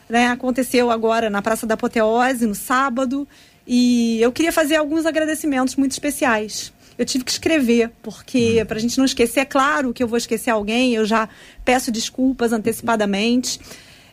[0.10, 0.30] Né?
[0.30, 3.28] Aconteceu agora na Praça da Apoteose, no sábado.
[3.74, 6.74] E eu queria fazer alguns agradecimentos muito especiais.
[6.98, 8.66] Eu tive que escrever, porque uhum.
[8.66, 11.30] para a gente não esquecer, é claro que eu vou esquecer alguém, eu já
[11.64, 13.62] peço desculpas antecipadamente.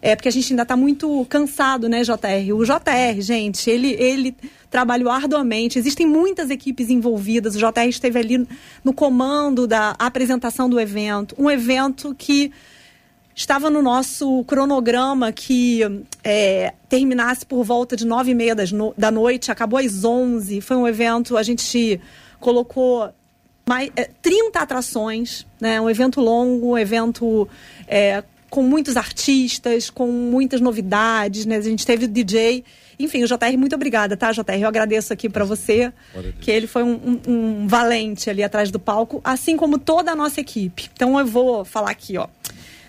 [0.00, 2.54] É porque a gente ainda está muito cansado, né, JR?
[2.54, 4.36] O JR, gente, ele, ele
[4.70, 5.76] trabalhou arduamente.
[5.76, 7.56] Existem muitas equipes envolvidas.
[7.56, 8.46] O JR esteve ali
[8.84, 11.34] no comando da apresentação do evento.
[11.36, 12.52] Um evento que
[13.38, 15.80] estava no nosso cronograma que
[16.24, 20.60] é, terminasse por volta de nove e meia no, da noite, acabou às onze.
[20.60, 22.00] Foi um evento, a gente
[22.40, 23.08] colocou
[23.66, 25.80] mais, é, 30 atrações, né?
[25.80, 27.48] um evento longo, um evento
[27.86, 31.56] é, com muitos artistas, com muitas novidades, né?
[31.56, 32.64] A gente teve o DJ.
[32.98, 34.42] Enfim, o JR, muito obrigada, tá, JR?
[34.60, 35.92] Eu agradeço aqui para você,
[36.40, 40.16] que ele foi um, um, um valente ali atrás do palco, assim como toda a
[40.16, 40.90] nossa equipe.
[40.92, 42.26] Então eu vou falar aqui, ó.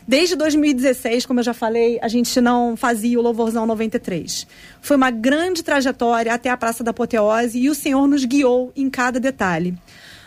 [0.10, 4.47] Desde 2016, como eu já falei, a gente não fazia o Louvorzão 93.
[4.82, 8.89] Foi uma grande trajetória até a Praça da Apoteose e o Senhor nos guiou em
[8.89, 9.78] cada detalhe.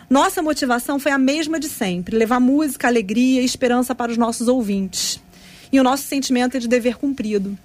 [0.08, 4.46] Nossa motivação foi a mesma de sempre: levar música, alegria e esperança para os nossos
[4.46, 5.20] ouvintes.
[5.72, 7.58] E o nosso sentimento é de dever cumprido.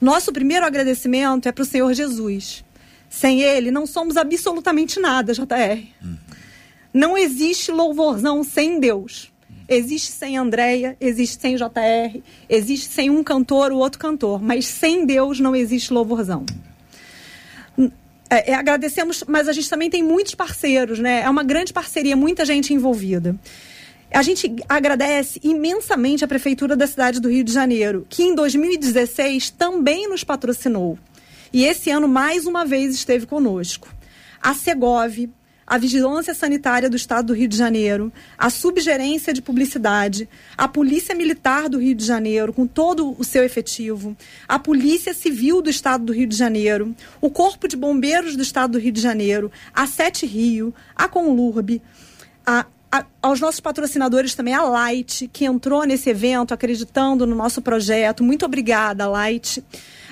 [0.00, 2.64] Nosso primeiro agradecimento é para o Senhor Jesus.
[3.08, 5.86] Sem ele, não somos absolutamente nada, JR.
[6.92, 9.30] Não existe louvorzão sem Deus.
[9.68, 14.40] Existe sem Andréia, existe sem JR, existe sem um cantor, o outro cantor.
[14.40, 16.46] Mas sem Deus não existe louvorzão.
[18.28, 21.22] É, é, agradecemos, mas a gente também tem muitos parceiros, né?
[21.22, 23.36] É uma grande parceria, muita gente envolvida.
[24.10, 29.50] A gente agradece imensamente a Prefeitura da cidade do Rio de Janeiro, que em 2016
[29.50, 30.98] também nos patrocinou.
[31.52, 33.88] E esse ano, mais uma vez, esteve conosco.
[34.40, 35.28] A Segov,
[35.66, 41.14] a Vigilância Sanitária do Estado do Rio de Janeiro, a Subgerência de Publicidade, a Polícia
[41.14, 46.04] Militar do Rio de Janeiro, com todo o seu efetivo, a Polícia Civil do Estado
[46.04, 49.86] do Rio de Janeiro, o Corpo de Bombeiros do Estado do Rio de Janeiro, a
[49.86, 51.82] Sete Rio, a Conlurb,
[52.46, 57.60] a, a, aos nossos patrocinadores também, a Light, que entrou nesse evento acreditando no nosso
[57.60, 58.22] projeto.
[58.22, 59.64] Muito obrigada, Light.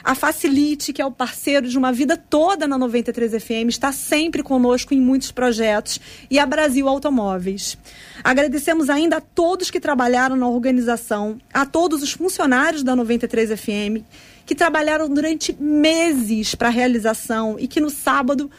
[0.05, 4.43] A Facilite, que é o parceiro de uma vida toda na 93 FM, está sempre
[4.43, 5.99] conosco em muitos projetos.
[6.31, 7.79] E a Brasil Automóveis.
[8.23, 14.05] Agradecemos ainda a todos que trabalharam na organização, a todos os funcionários da 93 FM,
[14.45, 18.51] que trabalharam durante meses para a realização e que no sábado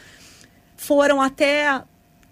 [0.76, 1.80] foram até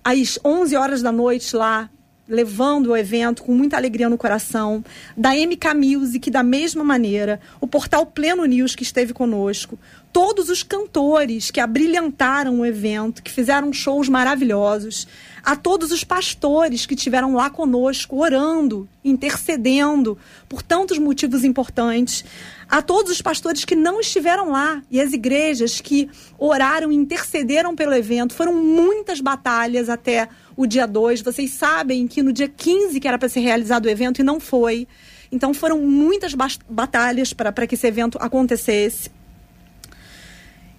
[0.03, 1.89] às 11 horas da noite lá
[2.29, 4.85] levando o evento com muita alegria no coração,
[5.17, 9.79] da MK Music da mesma maneira, o portal Pleno News que esteve conosco,
[10.15, 15.09] todos os cantores que abrilhantaram o evento, que fizeram shows maravilhosos,
[15.43, 20.17] a todos os pastores que estiveram lá conosco, orando, intercedendo
[20.49, 22.25] por tantos motivos importantes,
[22.71, 26.09] a todos os pastores que não estiveram lá e as igrejas que
[26.39, 28.35] oraram e intercederam pelo evento.
[28.35, 31.23] Foram muitas batalhas até o dia 2.
[31.23, 34.39] Vocês sabem que no dia 15 que era para ser realizado o evento e não
[34.39, 34.87] foi.
[35.33, 36.35] Então foram muitas
[36.71, 39.11] batalhas para que esse evento acontecesse.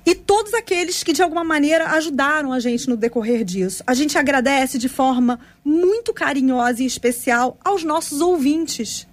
[0.05, 3.83] E todos aqueles que de alguma maneira ajudaram a gente no decorrer disso.
[3.87, 9.07] A gente agradece de forma muito carinhosa e especial aos nossos ouvintes,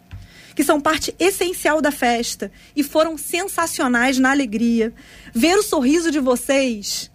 [0.55, 4.93] que são parte essencial da festa e foram sensacionais na alegria.
[5.33, 7.11] Ver o sorriso de vocês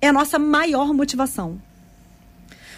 [0.00, 1.60] é a nossa maior motivação.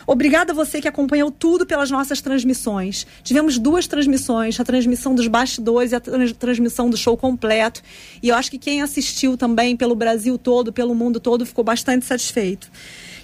[0.07, 3.07] Obrigada a você que acompanhou tudo pelas nossas transmissões.
[3.25, 7.83] Tivemos duas transmissões, a transmissão dos bastidores e a transmissão do show completo.
[8.23, 12.05] E eu acho que quem assistiu também pelo Brasil todo, pelo mundo todo, ficou bastante
[12.05, 12.71] satisfeito.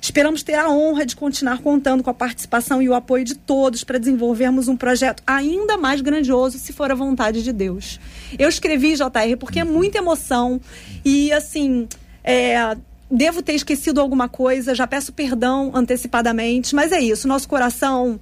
[0.00, 3.84] Esperamos ter a honra de continuar contando com a participação e o apoio de todos
[3.84, 8.00] para desenvolvermos um projeto ainda mais grandioso, se for a vontade de Deus.
[8.36, 10.60] Eu escrevi, JR, porque é muita emoção
[11.04, 11.86] e, assim,
[12.24, 12.76] é,
[13.12, 18.18] devo ter esquecido alguma coisa, já peço perdão antecipadamente, mas é isso, nosso coração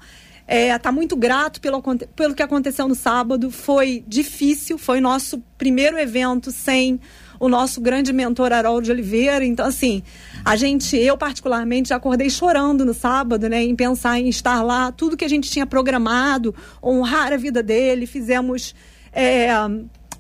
[0.51, 1.81] está é, tá muito grato pelo,
[2.17, 3.53] pelo que aconteceu no sábado.
[3.53, 6.99] Foi difícil, foi nosso primeiro evento sem
[7.39, 9.45] o nosso grande mentor Harold Oliveira.
[9.45, 10.03] Então, assim,
[10.45, 14.91] a gente, eu particularmente, já acordei chorando no sábado, né, em pensar em estar lá,
[14.91, 18.75] tudo que a gente tinha programado, honrar a vida dele, fizemos.
[19.13, 19.49] É,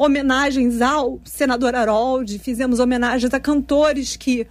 [0.02, 4.46] homenagens ao senador Harold, fizemos homenagens a cantores que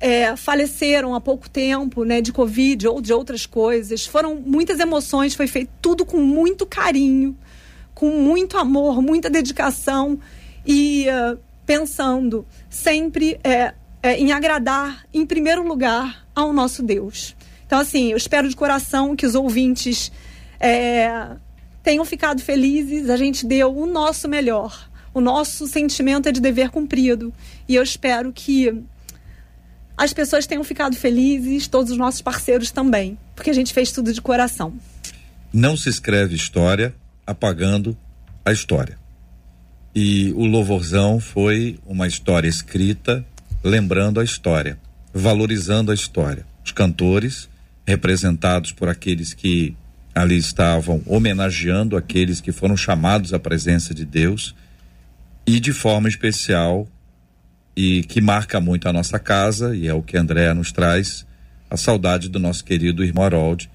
[0.00, 4.04] é, faleceram há pouco tempo, né, de Covid ou de outras coisas.
[4.04, 7.38] Foram muitas emoções, foi feito tudo com muito carinho,
[7.94, 10.18] com muito amor, muita dedicação
[10.66, 17.36] e uh, pensando sempre é, é, em agradar, em primeiro lugar, ao nosso Deus.
[17.64, 20.10] Então, assim, eu espero de coração que os ouvintes
[20.58, 21.36] é,
[21.86, 24.90] tenham ficado felizes, a gente deu o nosso melhor.
[25.14, 27.32] O nosso sentimento é de dever cumprido.
[27.68, 28.82] E eu espero que
[29.96, 34.12] as pessoas tenham ficado felizes, todos os nossos parceiros também, porque a gente fez tudo
[34.12, 34.74] de coração.
[35.52, 36.92] Não se escreve história
[37.24, 37.96] apagando
[38.44, 38.98] a história.
[39.94, 43.24] E o Louvorzão foi uma história escrita
[43.62, 44.76] lembrando a história,
[45.14, 46.44] valorizando a história.
[46.64, 47.48] Os cantores,
[47.86, 49.76] representados por aqueles que
[50.16, 54.54] ali estavam homenageando aqueles que foram chamados à presença de Deus
[55.46, 56.88] e de forma especial
[57.76, 61.26] e que marca muito a nossa casa e é o que André nos traz
[61.70, 63.70] a saudade do nosso querido irmão Harold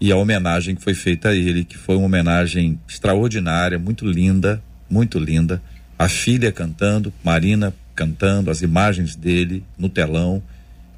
[0.00, 4.62] e a homenagem que foi feita a ele que foi uma homenagem extraordinária muito linda
[4.88, 5.62] muito linda.
[5.98, 10.42] A filha cantando Marina cantando as imagens dele no telão.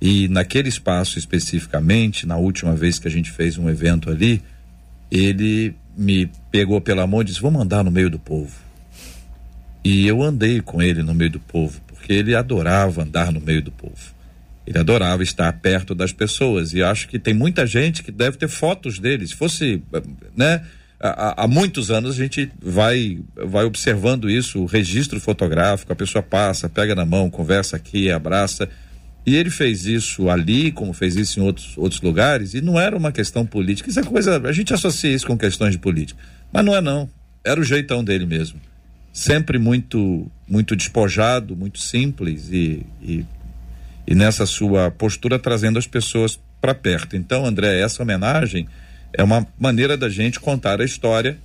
[0.01, 4.41] E naquele espaço especificamente na última vez que a gente fez um evento ali
[5.15, 8.53] ele me pegou pela mão e disse: Vamos andar no meio do povo.
[9.85, 13.63] E eu andei com ele no meio do povo, porque ele adorava andar no meio
[13.63, 14.15] do povo.
[14.67, 16.73] Ele adorava estar perto das pessoas.
[16.73, 19.27] E acho que tem muita gente que deve ter fotos dele.
[19.27, 19.83] Se fosse,
[20.35, 20.65] né?
[20.99, 26.23] Há, há muitos anos a gente vai, vai observando isso, o registro fotográfico, a pessoa
[26.23, 28.71] passa, pega na mão, conversa aqui, abraça.
[29.27, 32.97] E ele fez isso ali, como fez isso em outros, outros lugares, e não era
[32.97, 33.89] uma questão política.
[33.89, 34.41] Isso é coisa.
[34.47, 36.21] A gente associa isso com questões de política.
[36.53, 37.09] Mas não é, não.
[37.43, 38.61] Era o jeitão dele mesmo.
[39.13, 43.25] Sempre muito muito despojado, muito simples e, e,
[44.07, 47.17] e nessa sua postura trazendo as pessoas para perto.
[47.17, 48.69] Então, André, essa homenagem
[49.13, 51.39] é uma maneira da gente contar a história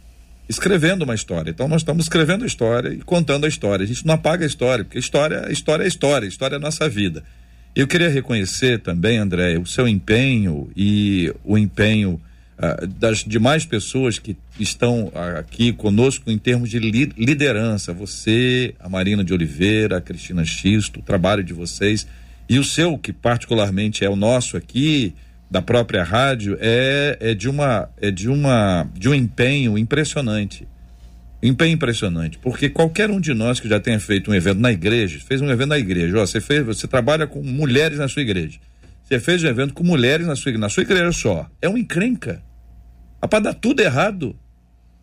[0.49, 1.51] escrevendo uma história.
[1.51, 3.83] Então nós estamos escrevendo a história e contando a história.
[3.83, 6.89] A gente não apaga a história, porque história, história é história, história é a nossa
[6.89, 7.23] vida.
[7.75, 12.19] Eu queria reconhecer também, André, o seu empenho e o empenho
[12.57, 17.93] uh, das demais pessoas que estão aqui conosco em termos de li liderança.
[17.93, 22.07] Você, a Marina de Oliveira, a Cristina Xisto, o trabalho de vocês
[22.49, 25.13] e o seu, que particularmente é o nosso aqui,
[25.49, 30.67] da própria rádio, é, é de uma é de uma de um empenho impressionante.
[31.41, 35.19] Empenho impressionante, porque qualquer um de nós que já tenha feito um evento na igreja,
[35.25, 38.59] fez um evento na igreja, ó, você fez, você trabalha com mulheres na sua igreja.
[39.05, 41.49] Você fez um evento com mulheres na sua, na sua igreja só.
[41.61, 42.43] É uma encrenca.
[43.27, 44.35] Para dar tudo errado.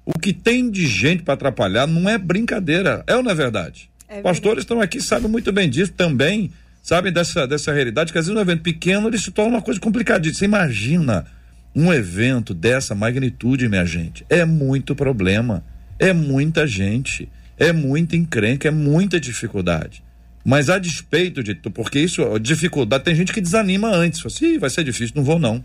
[0.04, 3.02] O que tem de gente para atrapalhar não é brincadeira.
[3.06, 3.90] É ou não é verdade?
[4.08, 8.26] É Pastores estão aqui, sabem muito bem disso também, sabem dessa, dessa realidade, que às
[8.26, 10.38] vezes um evento pequeno ele se torna uma coisa complicadíssima.
[10.38, 11.26] Você imagina
[11.74, 14.24] um evento dessa magnitude, minha gente.
[14.30, 15.64] É muito problema.
[15.98, 17.28] É muita gente,
[17.58, 20.02] é muita encrenca, é muita dificuldade.
[20.44, 24.20] Mas a despeito de tudo, porque isso, dificuldade, tem gente que desanima antes.
[24.20, 25.64] Fala assim, vai ser difícil, não vou não.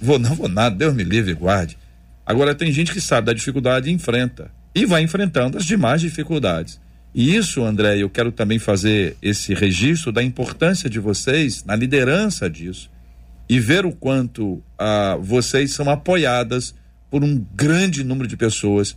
[0.00, 1.76] Vou não, vou nada, Deus me livre guarde.
[2.24, 4.50] Agora tem gente que sabe da dificuldade e enfrenta.
[4.74, 6.80] E vai enfrentando as demais dificuldades.
[7.14, 12.48] E isso, André, eu quero também fazer esse registro da importância de vocês na liderança
[12.48, 12.90] disso.
[13.48, 16.74] E ver o quanto ah, vocês são apoiadas
[17.10, 18.96] por um grande número de pessoas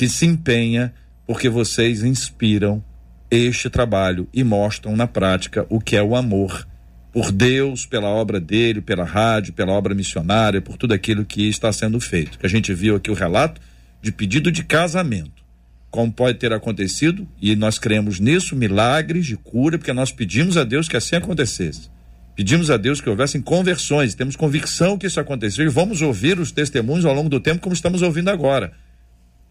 [0.00, 0.94] que se empenha
[1.26, 2.82] porque vocês inspiram
[3.30, 6.66] este trabalho e mostram na prática o que é o amor
[7.12, 11.70] por Deus, pela obra dele, pela rádio, pela obra missionária, por tudo aquilo que está
[11.70, 12.38] sendo feito.
[12.38, 13.60] Que a gente viu aqui o relato
[14.00, 15.44] de pedido de casamento.
[15.90, 20.64] Como pode ter acontecido, e nós cremos nisso, milagres de cura, porque nós pedimos a
[20.64, 21.90] Deus que assim acontecesse.
[22.34, 26.50] Pedimos a Deus que houvessem conversões, temos convicção que isso aconteceu e vamos ouvir os
[26.50, 28.72] testemunhos ao longo do tempo, como estamos ouvindo agora.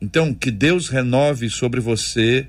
[0.01, 2.47] Então, que Deus renove sobre você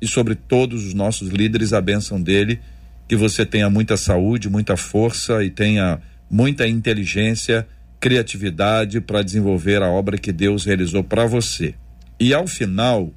[0.00, 2.60] e sobre todos os nossos líderes a bênção dele,
[3.08, 6.00] que você tenha muita saúde, muita força e tenha
[6.30, 7.66] muita inteligência,
[8.00, 11.74] criatividade para desenvolver a obra que Deus realizou para você.
[12.18, 13.12] E ao final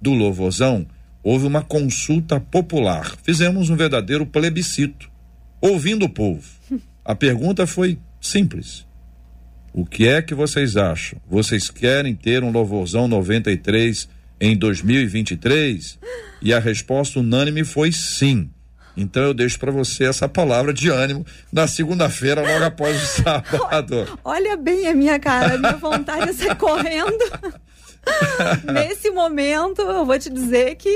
[0.00, 0.86] do louvorzão,
[1.22, 3.16] houve uma consulta popular.
[3.22, 5.10] Fizemos um verdadeiro plebiscito,
[5.60, 6.48] ouvindo o povo.
[7.04, 8.86] A pergunta foi simples:
[9.74, 11.20] o que é que vocês acham?
[11.28, 14.08] Vocês querem ter um louvorzão 93
[14.40, 15.98] em 2023?
[16.40, 18.48] E a resposta unânime foi sim.
[18.96, 24.16] Então eu deixo para você essa palavra de ânimo na segunda-feira, logo após o sábado.
[24.24, 27.24] Olha bem a minha cara, a minha vontade é sair correndo.
[28.72, 30.94] Nesse momento, eu vou te dizer que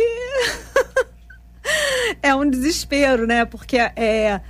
[2.22, 3.44] é um desespero, né?
[3.44, 4.40] Porque é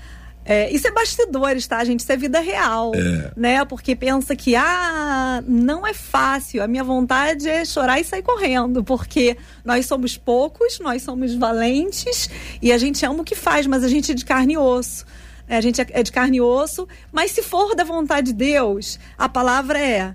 [0.50, 2.00] é, isso é bastidores, tá, gente?
[2.00, 3.32] Isso é vida real, é.
[3.36, 3.64] né?
[3.66, 6.62] Porque pensa que, ah, não é fácil.
[6.62, 12.30] A minha vontade é chorar e sair correndo, porque nós somos poucos, nós somos valentes
[12.62, 15.04] e a gente ama o que faz, mas a gente é de carne e osso.
[15.46, 15.58] Né?
[15.58, 19.28] A gente é de carne e osso, mas se for da vontade de Deus, a
[19.28, 20.14] palavra é: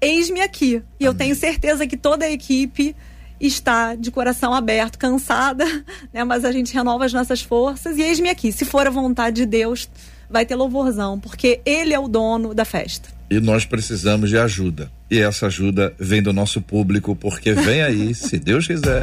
[0.00, 0.74] eis-me aqui.
[0.74, 0.84] E Amém.
[1.00, 2.94] eu tenho certeza que toda a equipe
[3.40, 5.64] está de coração aberto, cansada,
[6.12, 6.24] né?
[6.24, 8.52] Mas a gente renova as nossas forças e eis-me aqui.
[8.52, 9.88] Se for a vontade de Deus,
[10.28, 13.08] vai ter louvorzão, porque Ele é o dono da festa.
[13.30, 14.90] E nós precisamos de ajuda.
[15.10, 19.02] E essa ajuda vem do nosso público, porque vem aí, se Deus quiser.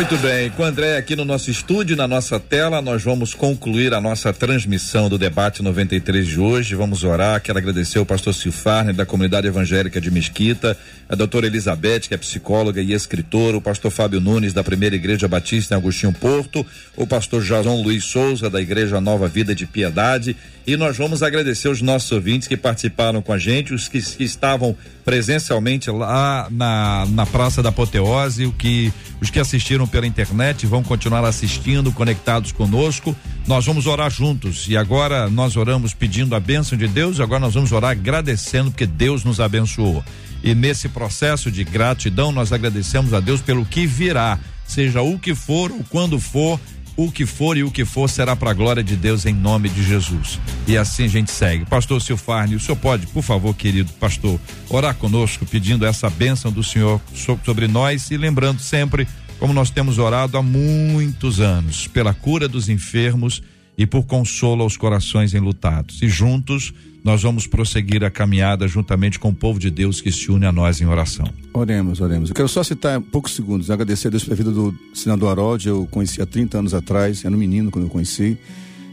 [0.00, 3.92] Muito bem, com o André aqui no nosso estúdio, na nossa tela, nós vamos concluir
[3.92, 6.74] a nossa transmissão do debate 93 de hoje.
[6.74, 7.38] Vamos orar.
[7.42, 10.74] Quero agradecer ao pastor Silfarne, da comunidade evangélica de Mesquita,
[11.06, 15.28] a doutora Elizabeth, que é psicóloga e escritora, o pastor Fábio Nunes, da primeira igreja
[15.28, 20.34] batista em Agostinho Porto, o pastor Jason Luiz Souza, da igreja Nova Vida de Piedade.
[20.70, 24.22] E nós vamos agradecer os nossos ouvintes que participaram com a gente, os que, que
[24.22, 30.68] estavam presencialmente lá na, na Praça da Apoteose, o que, os que assistiram pela internet
[30.68, 33.16] vão continuar assistindo, conectados conosco.
[33.48, 37.54] Nós vamos orar juntos e agora nós oramos pedindo a bênção de Deus, agora nós
[37.54, 40.04] vamos orar agradecendo porque Deus nos abençoou.
[40.40, 45.34] E nesse processo de gratidão, nós agradecemos a Deus pelo que virá, seja o que
[45.34, 46.60] for ou quando for,
[47.04, 49.68] o que for e o que for será para a glória de Deus em nome
[49.68, 50.38] de Jesus.
[50.66, 51.64] E assim a gente segue.
[51.64, 54.38] Pastor Silfarne, o senhor pode, por favor, querido pastor,
[54.68, 57.00] orar conosco pedindo essa bênção do Senhor
[57.44, 62.68] sobre nós e lembrando sempre como nós temos orado há muitos anos pela cura dos
[62.68, 63.42] enfermos
[63.80, 66.02] e por consolo aos corações enlutados.
[66.02, 70.30] E juntos nós vamos prosseguir a caminhada juntamente com o povo de Deus que se
[70.30, 71.26] une a nós em oração.
[71.54, 72.28] Oremos, oremos.
[72.28, 75.88] Eu quero só citar poucos segundos, agradecer a Deus pela vida do senador Harold, eu
[75.90, 78.36] conheci há 30 anos atrás, era um menino quando eu conheci,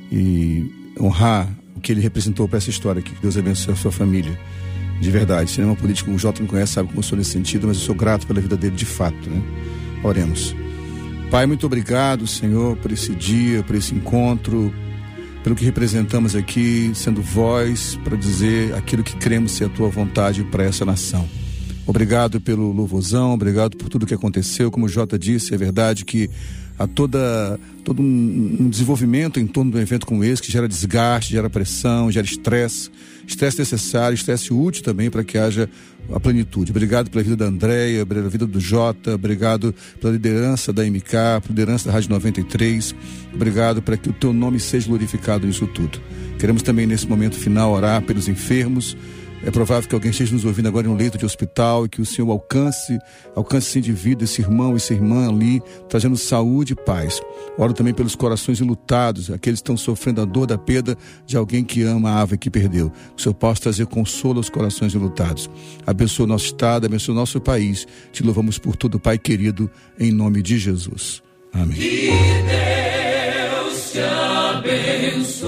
[0.10, 3.12] e honrar o que ele representou para essa história aqui.
[3.14, 4.40] Que Deus abençoe a sua família.
[5.02, 5.52] De verdade.
[5.52, 7.94] Cinema político, o Jota não conhece, sabe como eu sou nesse sentido, mas eu sou
[7.94, 9.44] grato pela vida dele de fato, né?
[10.02, 10.56] Oremos.
[11.30, 14.74] Pai, muito obrigado, Senhor, por esse dia, por esse encontro,
[15.44, 20.46] pelo que representamos aqui, sendo voz para dizer aquilo que cremos ser a tua vontade
[20.46, 21.28] para essa nação.
[21.86, 24.72] Obrigado pelo louvorzão, obrigado por tudo que aconteceu.
[24.72, 26.30] Como o Jota disse, é verdade que
[26.80, 30.68] há toda, todo um, um desenvolvimento em torno de um evento como esse que gera
[30.68, 32.90] desgaste, gera pressão, gera estresse.
[33.28, 35.70] Estresse necessário, estresse útil também para que haja
[36.14, 36.72] a plenitude.
[36.72, 41.42] Obrigado pela vida da Andréia, pela vida do Jota, obrigado pela liderança da MK, pela
[41.50, 42.96] liderança da Rádio 93.
[43.34, 46.00] Obrigado para que o teu nome seja glorificado nisso tudo.
[46.40, 48.96] Queremos também, nesse momento final, orar pelos enfermos,
[49.44, 52.02] é provável que alguém esteja nos ouvindo agora em um leito de hospital e que
[52.02, 52.98] o Senhor alcance,
[53.36, 57.22] alcance esse indivíduo, esse irmão, essa irmã ali, trazendo saúde e paz.
[57.58, 61.64] Oro também pelos corações enlutados, aqueles que estão sofrendo a dor da perda de alguém
[61.64, 62.90] que ama a ave que perdeu.
[62.90, 65.50] Que o Senhor possa trazer consolo aos corações enlutados.
[65.86, 67.86] Abençoa o nosso estado, abençoa o nosso país.
[68.12, 69.70] Te louvamos por tudo, Pai querido,
[70.00, 71.22] em nome de Jesus.
[71.54, 71.78] Amém.
[71.78, 72.10] Que
[72.50, 74.00] Deus te
[75.20, 75.48] abençoe.